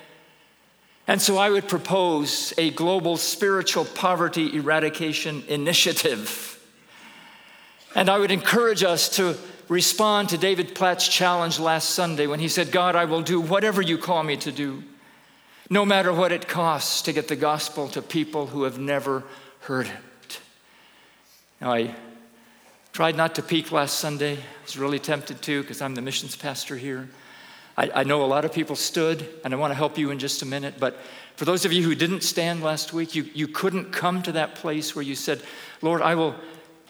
And 1.06 1.20
so 1.20 1.36
I 1.36 1.50
would 1.50 1.68
propose 1.68 2.54
a 2.56 2.70
global 2.70 3.16
spiritual 3.16 3.84
poverty 3.84 4.56
eradication 4.56 5.42
initiative. 5.48 6.50
And 7.94 8.08
I 8.08 8.18
would 8.18 8.30
encourage 8.30 8.82
us 8.82 9.08
to 9.16 9.36
respond 9.68 10.28
to 10.28 10.38
David 10.38 10.74
Platt's 10.74 11.08
challenge 11.08 11.58
last 11.58 11.90
Sunday 11.90 12.26
when 12.26 12.40
he 12.40 12.48
said, 12.48 12.70
God, 12.70 12.96
I 12.96 13.04
will 13.04 13.22
do 13.22 13.40
whatever 13.40 13.82
you 13.82 13.98
call 13.98 14.22
me 14.22 14.36
to 14.38 14.52
do, 14.52 14.82
no 15.70 15.84
matter 15.84 16.12
what 16.12 16.32
it 16.32 16.48
costs 16.48 17.02
to 17.02 17.12
get 17.12 17.28
the 17.28 17.36
gospel 17.36 17.88
to 17.88 18.02
people 18.02 18.46
who 18.46 18.62
have 18.62 18.78
never 18.78 19.24
heard 19.64 19.86
it. 19.86 20.40
Now, 21.58 21.72
I 21.72 21.94
tried 22.92 23.16
not 23.16 23.34
to 23.36 23.42
peek 23.42 23.72
last 23.72 23.98
Sunday. 23.98 24.34
I 24.34 24.62
was 24.62 24.76
really 24.76 24.98
tempted 24.98 25.40
to 25.40 25.62
because 25.62 25.80
I'm 25.80 25.94
the 25.94 26.02
missions 26.02 26.36
pastor 26.36 26.76
here. 26.76 27.08
I, 27.74 27.90
I, 27.94 28.04
know 28.04 28.22
a 28.22 28.26
lot 28.26 28.44
of 28.44 28.52
people 28.52 28.76
stood, 28.76 29.26
and 29.42 29.54
I 29.54 29.56
want 29.56 29.70
to 29.70 29.74
help 29.74 29.96
you 29.96 30.10
in 30.10 30.18
just 30.18 30.42
a 30.42 30.46
minute. 30.46 30.74
But 30.78 30.98
for 31.36 31.46
those 31.46 31.64
of 31.64 31.72
you 31.72 31.82
who 31.82 31.94
didn't 31.94 32.22
stand 32.22 32.62
last 32.62 32.92
week, 32.92 33.14
you, 33.14 33.24
you 33.32 33.48
couldn't 33.48 33.90
come 33.90 34.22
to 34.24 34.32
that 34.32 34.54
place 34.54 34.94
where 34.94 35.02
you 35.02 35.14
said, 35.14 35.40
Lord, 35.80 36.02
I 36.02 36.14
will 36.14 36.34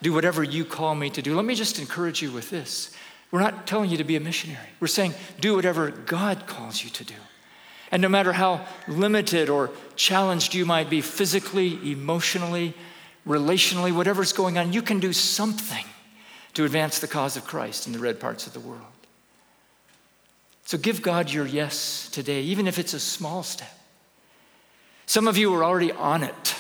do 0.03 0.13
whatever 0.13 0.43
you 0.43 0.65
call 0.65 0.97
me 0.97 1.11
to 1.11 1.23
do. 1.23 1.37
Let 1.37 1.45
me 1.45 1.55
just 1.55 1.79
encourage 1.79 2.23
you 2.23 2.33
with 2.33 2.51
this. 2.51 2.93
We're 3.31 3.41
not 3.41 3.69
telling 3.69 3.89
you 3.89 3.99
to 3.99 4.05
be 4.05 4.17
a 4.17 4.21
missionary, 4.21 4.69
we're 4.81 4.89
saying, 4.89 5.15
do 5.41 5.55
whatever 5.55 5.91
God 5.91 6.49
calls 6.49 6.83
you 6.83 6.91
to 6.91 7.05
do. 7.05 7.15
And 7.95 8.01
no 8.01 8.09
matter 8.09 8.33
how 8.33 8.67
limited 8.89 9.49
or 9.49 9.71
challenged 9.95 10.53
you 10.53 10.67
might 10.67 10.91
be 10.91 11.01
physically, 11.01 11.93
emotionally, 11.93 12.75
relationally, 13.25 13.95
whatever's 13.95 14.33
going 14.33 14.59
on, 14.59 14.73
you 14.73 14.83
can 14.83 14.99
do 14.99 15.13
something 15.13 15.85
to 16.55 16.65
advance 16.65 16.99
the 16.99 17.07
cause 17.07 17.37
of 17.37 17.45
Christ 17.45 17.87
in 17.87 17.93
the 17.93 18.01
red 18.01 18.19
parts 18.19 18.49
of 18.49 18.53
the 18.53 18.59
world. 18.59 18.83
So 20.65 20.77
give 20.77 21.03
God 21.03 21.31
your 21.31 21.47
yes 21.47 22.09
today, 22.11 22.43
even 22.43 22.67
if 22.67 22.81
it's 22.81 22.95
a 22.95 23.01
small 23.01 23.45
step. 23.45 23.79
Some 25.07 25.29
of 25.29 25.39
you 25.39 25.55
are 25.55 25.63
already 25.63 25.93
on 25.93 26.25
it. 26.25 26.57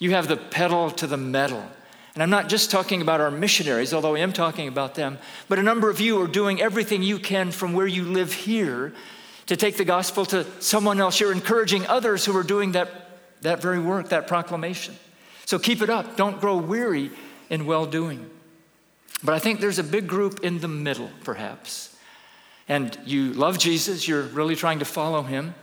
You 0.00 0.10
have 0.10 0.26
the 0.26 0.36
pedal 0.36 0.90
to 0.90 1.06
the 1.06 1.16
metal. 1.16 1.64
And 2.14 2.22
I'm 2.22 2.30
not 2.30 2.48
just 2.48 2.72
talking 2.72 3.00
about 3.00 3.20
our 3.20 3.30
missionaries, 3.30 3.94
although 3.94 4.16
I 4.16 4.20
am 4.20 4.32
talking 4.32 4.66
about 4.66 4.96
them, 4.96 5.18
but 5.48 5.60
a 5.60 5.62
number 5.62 5.88
of 5.88 6.00
you 6.00 6.20
are 6.20 6.26
doing 6.26 6.60
everything 6.60 7.04
you 7.04 7.20
can 7.20 7.52
from 7.52 7.74
where 7.74 7.86
you 7.86 8.02
live 8.02 8.32
here 8.32 8.92
to 9.48 9.56
take 9.56 9.76
the 9.76 9.84
gospel 9.84 10.24
to 10.26 10.46
someone 10.60 11.00
else. 11.00 11.18
You're 11.20 11.32
encouraging 11.32 11.86
others 11.86 12.24
who 12.24 12.36
are 12.36 12.42
doing 12.42 12.72
that, 12.72 12.88
that 13.42 13.60
very 13.60 13.78
work, 13.78 14.10
that 14.10 14.26
proclamation. 14.26 14.94
So 15.46 15.58
keep 15.58 15.82
it 15.82 15.90
up. 15.90 16.16
Don't 16.16 16.40
grow 16.40 16.56
weary 16.56 17.10
in 17.50 17.66
well 17.66 17.86
doing. 17.86 18.28
But 19.24 19.34
I 19.34 19.38
think 19.38 19.60
there's 19.60 19.78
a 19.78 19.84
big 19.84 20.06
group 20.06 20.40
in 20.44 20.60
the 20.60 20.68
middle, 20.68 21.10
perhaps, 21.24 21.96
and 22.68 22.96
you 23.04 23.32
love 23.32 23.58
Jesus, 23.58 24.06
you're 24.06 24.22
really 24.22 24.54
trying 24.54 24.78
to 24.78 24.84
follow 24.84 25.22
him, 25.22 25.54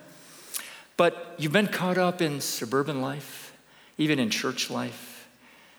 but 0.98 1.36
you've 1.38 1.54
been 1.54 1.68
caught 1.68 1.98
up 1.98 2.22
in 2.22 2.42
suburban 2.42 3.02
life, 3.02 3.56
even 3.98 4.20
in 4.20 4.30
church 4.30 4.70
life. 4.70 5.28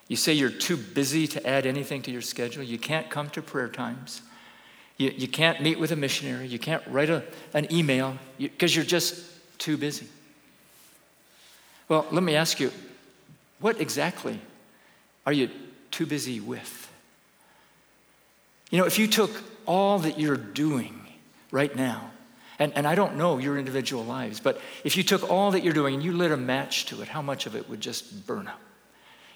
You 0.08 0.16
say 0.16 0.32
you're 0.32 0.50
too 0.50 0.76
busy 0.76 1.26
to 1.26 1.46
add 1.46 1.66
anything 1.66 2.00
to 2.02 2.12
your 2.12 2.22
schedule. 2.22 2.62
You 2.62 2.78
can't 2.78 3.10
come 3.10 3.28
to 3.30 3.42
prayer 3.42 3.68
times. 3.68 4.22
You, 4.96 5.12
you 5.16 5.28
can't 5.28 5.60
meet 5.60 5.78
with 5.78 5.92
a 5.92 5.96
missionary. 5.96 6.46
You 6.46 6.58
can't 6.58 6.82
write 6.86 7.10
a, 7.10 7.22
an 7.54 7.72
email 7.72 8.16
because 8.38 8.74
you, 8.74 8.80
you're 8.80 8.88
just 8.88 9.24
too 9.58 9.76
busy. 9.76 10.06
Well, 11.88 12.06
let 12.10 12.22
me 12.22 12.34
ask 12.34 12.58
you 12.60 12.72
what 13.60 13.80
exactly 13.80 14.40
are 15.24 15.32
you 15.32 15.50
too 15.90 16.06
busy 16.06 16.40
with? 16.40 16.90
You 18.70 18.78
know, 18.78 18.86
if 18.86 18.98
you 18.98 19.06
took 19.06 19.30
all 19.66 19.98
that 20.00 20.18
you're 20.18 20.36
doing 20.36 21.06
right 21.50 21.74
now. 21.74 22.10
And, 22.58 22.72
and 22.74 22.86
I 22.86 22.94
don't 22.94 23.16
know 23.16 23.38
your 23.38 23.58
individual 23.58 24.04
lives, 24.04 24.40
but 24.40 24.60
if 24.82 24.96
you 24.96 25.02
took 25.02 25.28
all 25.30 25.50
that 25.50 25.62
you're 25.62 25.74
doing 25.74 25.94
and 25.94 26.02
you 26.02 26.12
lit 26.12 26.32
a 26.32 26.36
match 26.36 26.86
to 26.86 27.02
it, 27.02 27.08
how 27.08 27.20
much 27.20 27.46
of 27.46 27.54
it 27.54 27.68
would 27.68 27.80
just 27.80 28.26
burn 28.26 28.46
up? 28.46 28.60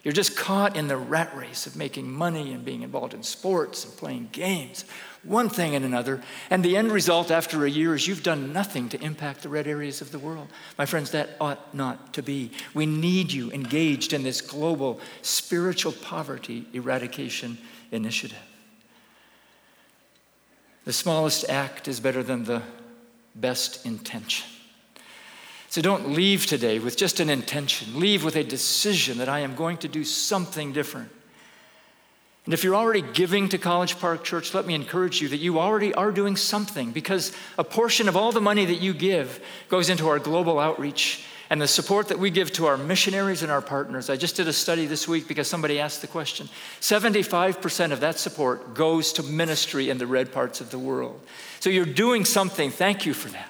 You're 0.02 0.12
just 0.12 0.34
caught 0.34 0.76
in 0.76 0.88
the 0.88 0.96
rat 0.96 1.36
race 1.36 1.66
of 1.66 1.76
making 1.76 2.10
money 2.10 2.54
and 2.54 2.64
being 2.64 2.82
involved 2.82 3.12
in 3.12 3.22
sports 3.22 3.84
and 3.84 3.94
playing 3.96 4.30
games, 4.32 4.86
one 5.22 5.50
thing 5.50 5.74
and 5.74 5.84
another. 5.84 6.22
And 6.48 6.64
the 6.64 6.78
end 6.78 6.90
result 6.90 7.30
after 7.30 7.66
a 7.66 7.70
year 7.70 7.94
is 7.94 8.08
you've 8.08 8.22
done 8.22 8.52
nothing 8.52 8.88
to 8.90 9.02
impact 9.02 9.42
the 9.42 9.50
red 9.50 9.66
areas 9.66 10.00
of 10.00 10.10
the 10.10 10.18
world. 10.18 10.48
My 10.78 10.86
friends, 10.86 11.10
that 11.10 11.36
ought 11.38 11.74
not 11.74 12.14
to 12.14 12.22
be. 12.22 12.50
We 12.72 12.86
need 12.86 13.30
you 13.30 13.52
engaged 13.52 14.14
in 14.14 14.22
this 14.22 14.40
global 14.40 15.00
spiritual 15.20 15.92
poverty 15.92 16.66
eradication 16.72 17.58
initiative. 17.92 18.38
The 20.86 20.94
smallest 20.94 21.48
act 21.50 21.88
is 21.88 22.00
better 22.00 22.22
than 22.22 22.44
the 22.44 22.62
best 23.34 23.84
intention. 23.84 24.48
So 25.70 25.80
don't 25.80 26.14
leave 26.14 26.46
today 26.46 26.80
with 26.80 26.96
just 26.96 27.20
an 27.20 27.30
intention. 27.30 28.00
Leave 28.00 28.24
with 28.24 28.34
a 28.34 28.42
decision 28.42 29.18
that 29.18 29.28
I 29.28 29.38
am 29.38 29.54
going 29.54 29.76
to 29.78 29.88
do 29.88 30.02
something 30.02 30.72
different. 30.72 31.10
And 32.44 32.52
if 32.52 32.64
you're 32.64 32.74
already 32.74 33.02
giving 33.02 33.48
to 33.50 33.58
College 33.58 33.96
Park 34.00 34.24
Church, 34.24 34.52
let 34.52 34.66
me 34.66 34.74
encourage 34.74 35.20
you 35.20 35.28
that 35.28 35.36
you 35.36 35.60
already 35.60 35.94
are 35.94 36.10
doing 36.10 36.34
something 36.34 36.90
because 36.90 37.32
a 37.56 37.62
portion 37.62 38.08
of 38.08 38.16
all 38.16 38.32
the 38.32 38.40
money 38.40 38.64
that 38.64 38.80
you 38.80 38.92
give 38.92 39.40
goes 39.68 39.90
into 39.90 40.08
our 40.08 40.18
global 40.18 40.58
outreach 40.58 41.24
and 41.50 41.62
the 41.62 41.68
support 41.68 42.08
that 42.08 42.18
we 42.18 42.30
give 42.30 42.52
to 42.54 42.66
our 42.66 42.76
missionaries 42.76 43.44
and 43.44 43.52
our 43.52 43.62
partners. 43.62 44.10
I 44.10 44.16
just 44.16 44.34
did 44.34 44.48
a 44.48 44.52
study 44.52 44.86
this 44.86 45.06
week 45.06 45.28
because 45.28 45.46
somebody 45.46 45.78
asked 45.78 46.00
the 46.00 46.08
question 46.08 46.48
75% 46.80 47.92
of 47.92 48.00
that 48.00 48.18
support 48.18 48.74
goes 48.74 49.12
to 49.12 49.22
ministry 49.22 49.88
in 49.88 49.98
the 49.98 50.06
red 50.08 50.32
parts 50.32 50.60
of 50.60 50.72
the 50.72 50.80
world. 50.80 51.20
So 51.60 51.70
you're 51.70 51.84
doing 51.84 52.24
something. 52.24 52.72
Thank 52.72 53.06
you 53.06 53.14
for 53.14 53.28
that. 53.28 53.49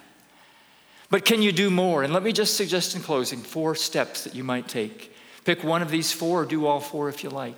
But 1.11 1.24
can 1.24 1.42
you 1.42 1.50
do 1.50 1.70
more? 1.70 2.04
And 2.04 2.12
let 2.12 2.22
me 2.22 2.32
just 2.32 2.56
suggest 2.56 2.94
in 2.94 3.02
closing 3.02 3.40
four 3.40 3.74
steps 3.74 4.24
that 4.24 4.34
you 4.34 4.44
might 4.44 4.68
take. 4.68 5.12
Pick 5.44 5.64
one 5.64 5.82
of 5.82 5.90
these 5.90 6.12
four 6.12 6.42
or 6.42 6.44
do 6.46 6.66
all 6.66 6.80
four 6.80 7.08
if 7.08 7.24
you 7.24 7.30
like. 7.30 7.56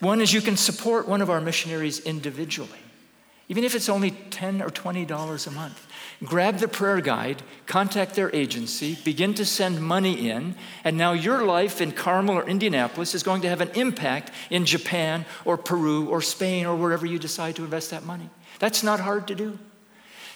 One 0.00 0.20
is 0.20 0.32
you 0.32 0.40
can 0.40 0.56
support 0.56 1.08
one 1.08 1.20
of 1.20 1.28
our 1.28 1.40
missionaries 1.40 2.00
individually. 2.00 2.78
even 3.50 3.64
if 3.64 3.74
it's 3.74 3.88
only 3.88 4.10
10 4.10 4.60
or 4.60 4.68
$20 4.68 5.46
a 5.46 5.50
month. 5.52 5.86
Grab 6.22 6.58
the 6.58 6.68
prayer 6.68 7.00
guide, 7.00 7.42
contact 7.64 8.14
their 8.14 8.30
agency, 8.34 8.98
begin 9.04 9.32
to 9.32 9.44
send 9.44 9.80
money 9.80 10.28
in, 10.28 10.54
and 10.84 10.98
now 10.98 11.12
your 11.14 11.46
life 11.46 11.80
in 11.80 11.92
Carmel 11.92 12.36
or 12.36 12.46
Indianapolis 12.46 13.14
is 13.14 13.22
going 13.22 13.40
to 13.40 13.48
have 13.48 13.62
an 13.62 13.70
impact 13.70 14.32
in 14.50 14.66
Japan 14.66 15.24
or 15.46 15.56
Peru 15.56 16.08
or 16.08 16.20
Spain 16.20 16.66
or 16.66 16.76
wherever 16.76 17.06
you 17.06 17.18
decide 17.18 17.56
to 17.56 17.64
invest 17.64 17.90
that 17.90 18.04
money. 18.04 18.28
That's 18.58 18.82
not 18.82 19.00
hard 19.00 19.26
to 19.28 19.34
do. 19.34 19.58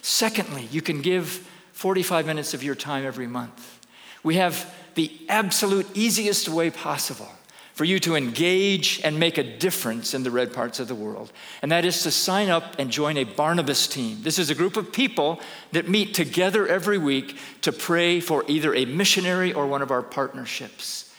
Secondly, 0.03 0.69
you 0.71 0.83
can 0.83 1.01
give 1.01 1.49
45 1.73 2.27
minutes 2.27 2.55
of 2.55 2.63
your 2.63 2.75
time 2.75 3.07
every 3.07 3.27
month. 3.27 3.79
We 4.23 4.35
have 4.37 4.73
the 4.95 5.11
absolute 5.29 5.87
easiest 5.95 6.49
way 6.49 6.71
possible 6.71 7.31
for 7.73 7.85
you 7.85 7.99
to 8.01 8.17
engage 8.17 9.01
and 9.03 9.19
make 9.19 9.39
a 9.39 9.59
difference 9.59 10.13
in 10.13 10.25
the 10.25 10.31
red 10.31 10.53
parts 10.53 10.79
of 10.79 10.89
the 10.89 10.95
world. 10.95 11.33
And 11.63 11.73
that 11.73 11.85
is 11.85 12.03
to 12.03 12.11
sign 12.11 12.51
up 12.51 12.75
and 12.79 12.91
join 12.91 13.17
a 13.17 13.25
Barnabas 13.25 13.87
team. 13.87 14.19
This 14.23 14.39
is 14.39 14.51
a 14.51 14.55
group 14.55 14.77
of 14.77 14.93
people 14.93 15.41
that 15.71 15.89
meet 15.89 16.15
together 16.15 16.67
every 16.67 16.99
week 16.99 17.39
to 17.63 17.73
pray 17.73 18.21
for 18.21 18.45
either 18.49 18.75
a 18.75 18.85
missionary 18.85 19.53
or 19.53 19.67
one 19.67 19.83
of 19.83 19.91
our 19.91 20.03
partnerships. 20.03 21.12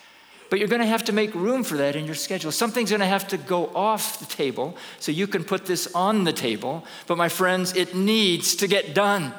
But 0.54 0.60
you're 0.60 0.70
going 0.70 0.82
to 0.82 0.86
have 0.86 1.06
to 1.06 1.14
make 1.14 1.34
room 1.34 1.64
for 1.64 1.78
that 1.78 1.96
in 1.96 2.06
your 2.06 2.14
schedule. 2.14 2.52
Something's 2.52 2.92
going 2.92 3.00
to 3.00 3.08
have 3.08 3.28
to 3.30 3.38
go 3.38 3.72
off 3.74 4.20
the 4.20 4.28
table 4.28 4.78
so 5.00 5.12
you 5.12 5.26
can 5.26 5.44
put 5.44 5.66
this 5.66 5.92
on 5.96 6.26
the 6.26 6.32
table. 6.32 6.86
But 7.08 7.18
my 7.18 7.28
friends, 7.28 7.76
it 7.76 7.96
needs 7.96 8.56
to 8.58 8.68
get 8.68 8.94
done 8.94 9.34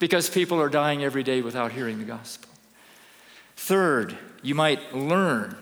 because 0.00 0.28
people 0.28 0.60
are 0.60 0.68
dying 0.68 1.04
every 1.04 1.22
day 1.22 1.42
without 1.42 1.70
hearing 1.70 2.00
the 2.00 2.04
gospel. 2.04 2.50
Third, 3.54 4.18
you 4.42 4.56
might 4.56 4.92
learn 4.92 5.56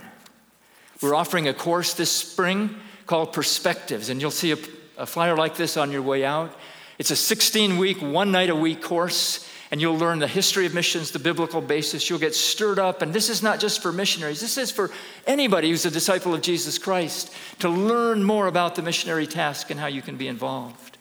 we're 1.02 1.14
offering 1.14 1.46
a 1.46 1.52
course 1.52 1.92
this 1.92 2.10
spring 2.10 2.74
called 3.04 3.34
Perspectives, 3.34 4.08
and 4.08 4.18
you'll 4.18 4.30
see 4.30 4.52
a, 4.52 4.58
a 4.96 5.04
flyer 5.04 5.36
like 5.36 5.56
this 5.58 5.76
on 5.76 5.92
your 5.92 6.00
way 6.00 6.24
out. 6.24 6.58
It's 6.98 7.10
a 7.10 7.16
16 7.16 7.76
week, 7.76 8.00
one 8.00 8.32
night 8.32 8.48
a 8.48 8.56
week 8.56 8.80
course, 8.80 9.46
and 9.74 9.80
you'll 9.80 9.98
learn 9.98 10.20
the 10.20 10.28
history 10.28 10.66
of 10.66 10.72
missions, 10.72 11.10
the 11.10 11.18
biblical 11.18 11.60
basis. 11.60 12.08
You'll 12.08 12.20
get 12.20 12.32
stirred 12.32 12.78
up, 12.78 13.02
and 13.02 13.12
this 13.12 13.28
is 13.28 13.42
not 13.42 13.58
just 13.58 13.82
for 13.82 13.90
missionaries, 13.90 14.40
this 14.40 14.56
is 14.56 14.70
for 14.70 14.88
anybody 15.26 15.68
who's 15.68 15.84
a 15.84 15.90
disciple 15.90 16.32
of 16.32 16.42
Jesus 16.42 16.78
Christ 16.78 17.34
to 17.58 17.68
learn 17.68 18.22
more 18.22 18.46
about 18.46 18.76
the 18.76 18.82
missionary 18.82 19.26
task 19.26 19.72
and 19.72 19.80
how 19.80 19.88
you 19.88 20.00
can 20.00 20.16
be 20.16 20.28
involved. 20.28 20.96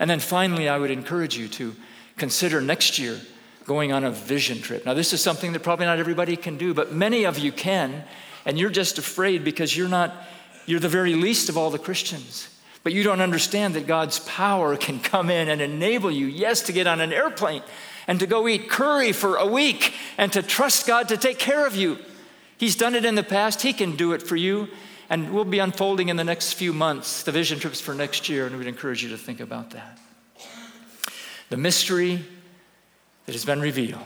And 0.00 0.10
then 0.10 0.18
finally, 0.18 0.68
I 0.68 0.78
would 0.78 0.90
encourage 0.90 1.38
you 1.38 1.46
to 1.46 1.76
consider 2.16 2.60
next 2.60 2.98
year 2.98 3.20
going 3.66 3.92
on 3.92 4.02
a 4.02 4.10
vision 4.10 4.60
trip. 4.60 4.84
Now, 4.84 4.94
this 4.94 5.12
is 5.12 5.22
something 5.22 5.52
that 5.52 5.62
probably 5.62 5.86
not 5.86 6.00
everybody 6.00 6.34
can 6.34 6.58
do, 6.58 6.74
but 6.74 6.92
many 6.92 7.22
of 7.22 7.38
you 7.38 7.52
can 7.52 8.02
and 8.44 8.58
you're 8.58 8.68
just 8.68 8.98
afraid 8.98 9.44
because 9.44 9.76
you're 9.76 9.88
not, 9.88 10.12
you're 10.66 10.80
the 10.80 10.88
very 10.88 11.14
least 11.14 11.48
of 11.48 11.56
all 11.56 11.70
the 11.70 11.78
Christians. 11.78 12.48
But 12.82 12.94
you 12.94 13.04
don't 13.04 13.20
understand 13.20 13.74
that 13.74 13.86
God's 13.86 14.18
power 14.18 14.76
can 14.76 14.98
come 14.98 15.30
in 15.30 15.48
and 15.48 15.60
enable 15.60 16.10
you, 16.10 16.26
yes, 16.26 16.62
to 16.62 16.72
get 16.72 16.88
on 16.88 17.00
an 17.00 17.12
airplane 17.12 17.62
and 18.08 18.18
to 18.18 18.26
go 18.26 18.48
eat 18.48 18.68
curry 18.68 19.12
for 19.12 19.36
a 19.36 19.46
week 19.46 19.92
and 20.16 20.32
to 20.32 20.42
trust 20.42 20.86
God 20.86 21.08
to 21.10 21.16
take 21.16 21.38
care 21.38 21.66
of 21.66 21.76
you. 21.76 21.98
He's 22.56 22.74
done 22.74 22.96
it 22.96 23.04
in 23.04 23.14
the 23.14 23.22
past, 23.22 23.62
He 23.62 23.72
can 23.72 23.94
do 23.94 24.14
it 24.14 24.22
for 24.22 24.34
you. 24.34 24.68
And 25.10 25.32
we'll 25.32 25.44
be 25.44 25.58
unfolding 25.58 26.08
in 26.08 26.16
the 26.16 26.24
next 26.24 26.54
few 26.54 26.72
months 26.72 27.22
the 27.22 27.32
vision 27.32 27.58
trips 27.58 27.80
for 27.80 27.94
next 27.94 28.28
year, 28.28 28.46
and 28.46 28.58
we'd 28.58 28.66
encourage 28.66 29.02
you 29.02 29.10
to 29.10 29.16
think 29.16 29.40
about 29.40 29.70
that. 29.70 29.98
The 31.48 31.56
mystery 31.56 32.22
that 33.24 33.32
has 33.32 33.44
been 33.44 33.60
revealed 33.60 34.02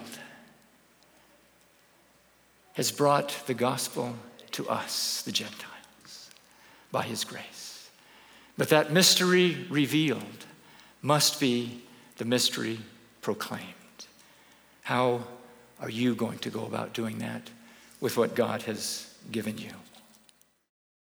has 2.75 2.93
brought 2.93 3.37
the 3.47 3.55
gospel 3.55 4.15
to 4.53 4.69
us, 4.69 5.23
the 5.23 5.33
Gentiles, 5.33 6.31
by 6.93 7.03
his 7.03 7.25
grace. 7.25 7.91
But 8.57 8.69
that 8.69 8.93
mystery 8.93 9.67
revealed 9.71 10.47
must 11.03 11.41
be 11.41 11.83
the 12.19 12.25
mystery 12.25 12.79
proclaimed. 13.23 13.82
How 14.83 15.23
are 15.81 15.91
you 15.91 16.15
going 16.15 16.39
to 16.41 16.51
go 16.51 16.65
about 16.67 16.93
doing 16.93 17.19
that 17.19 17.51
with 18.01 18.17
what 18.17 18.35
God 18.35 18.63
has 18.63 19.13
given 19.31 19.59
you? 19.59 19.71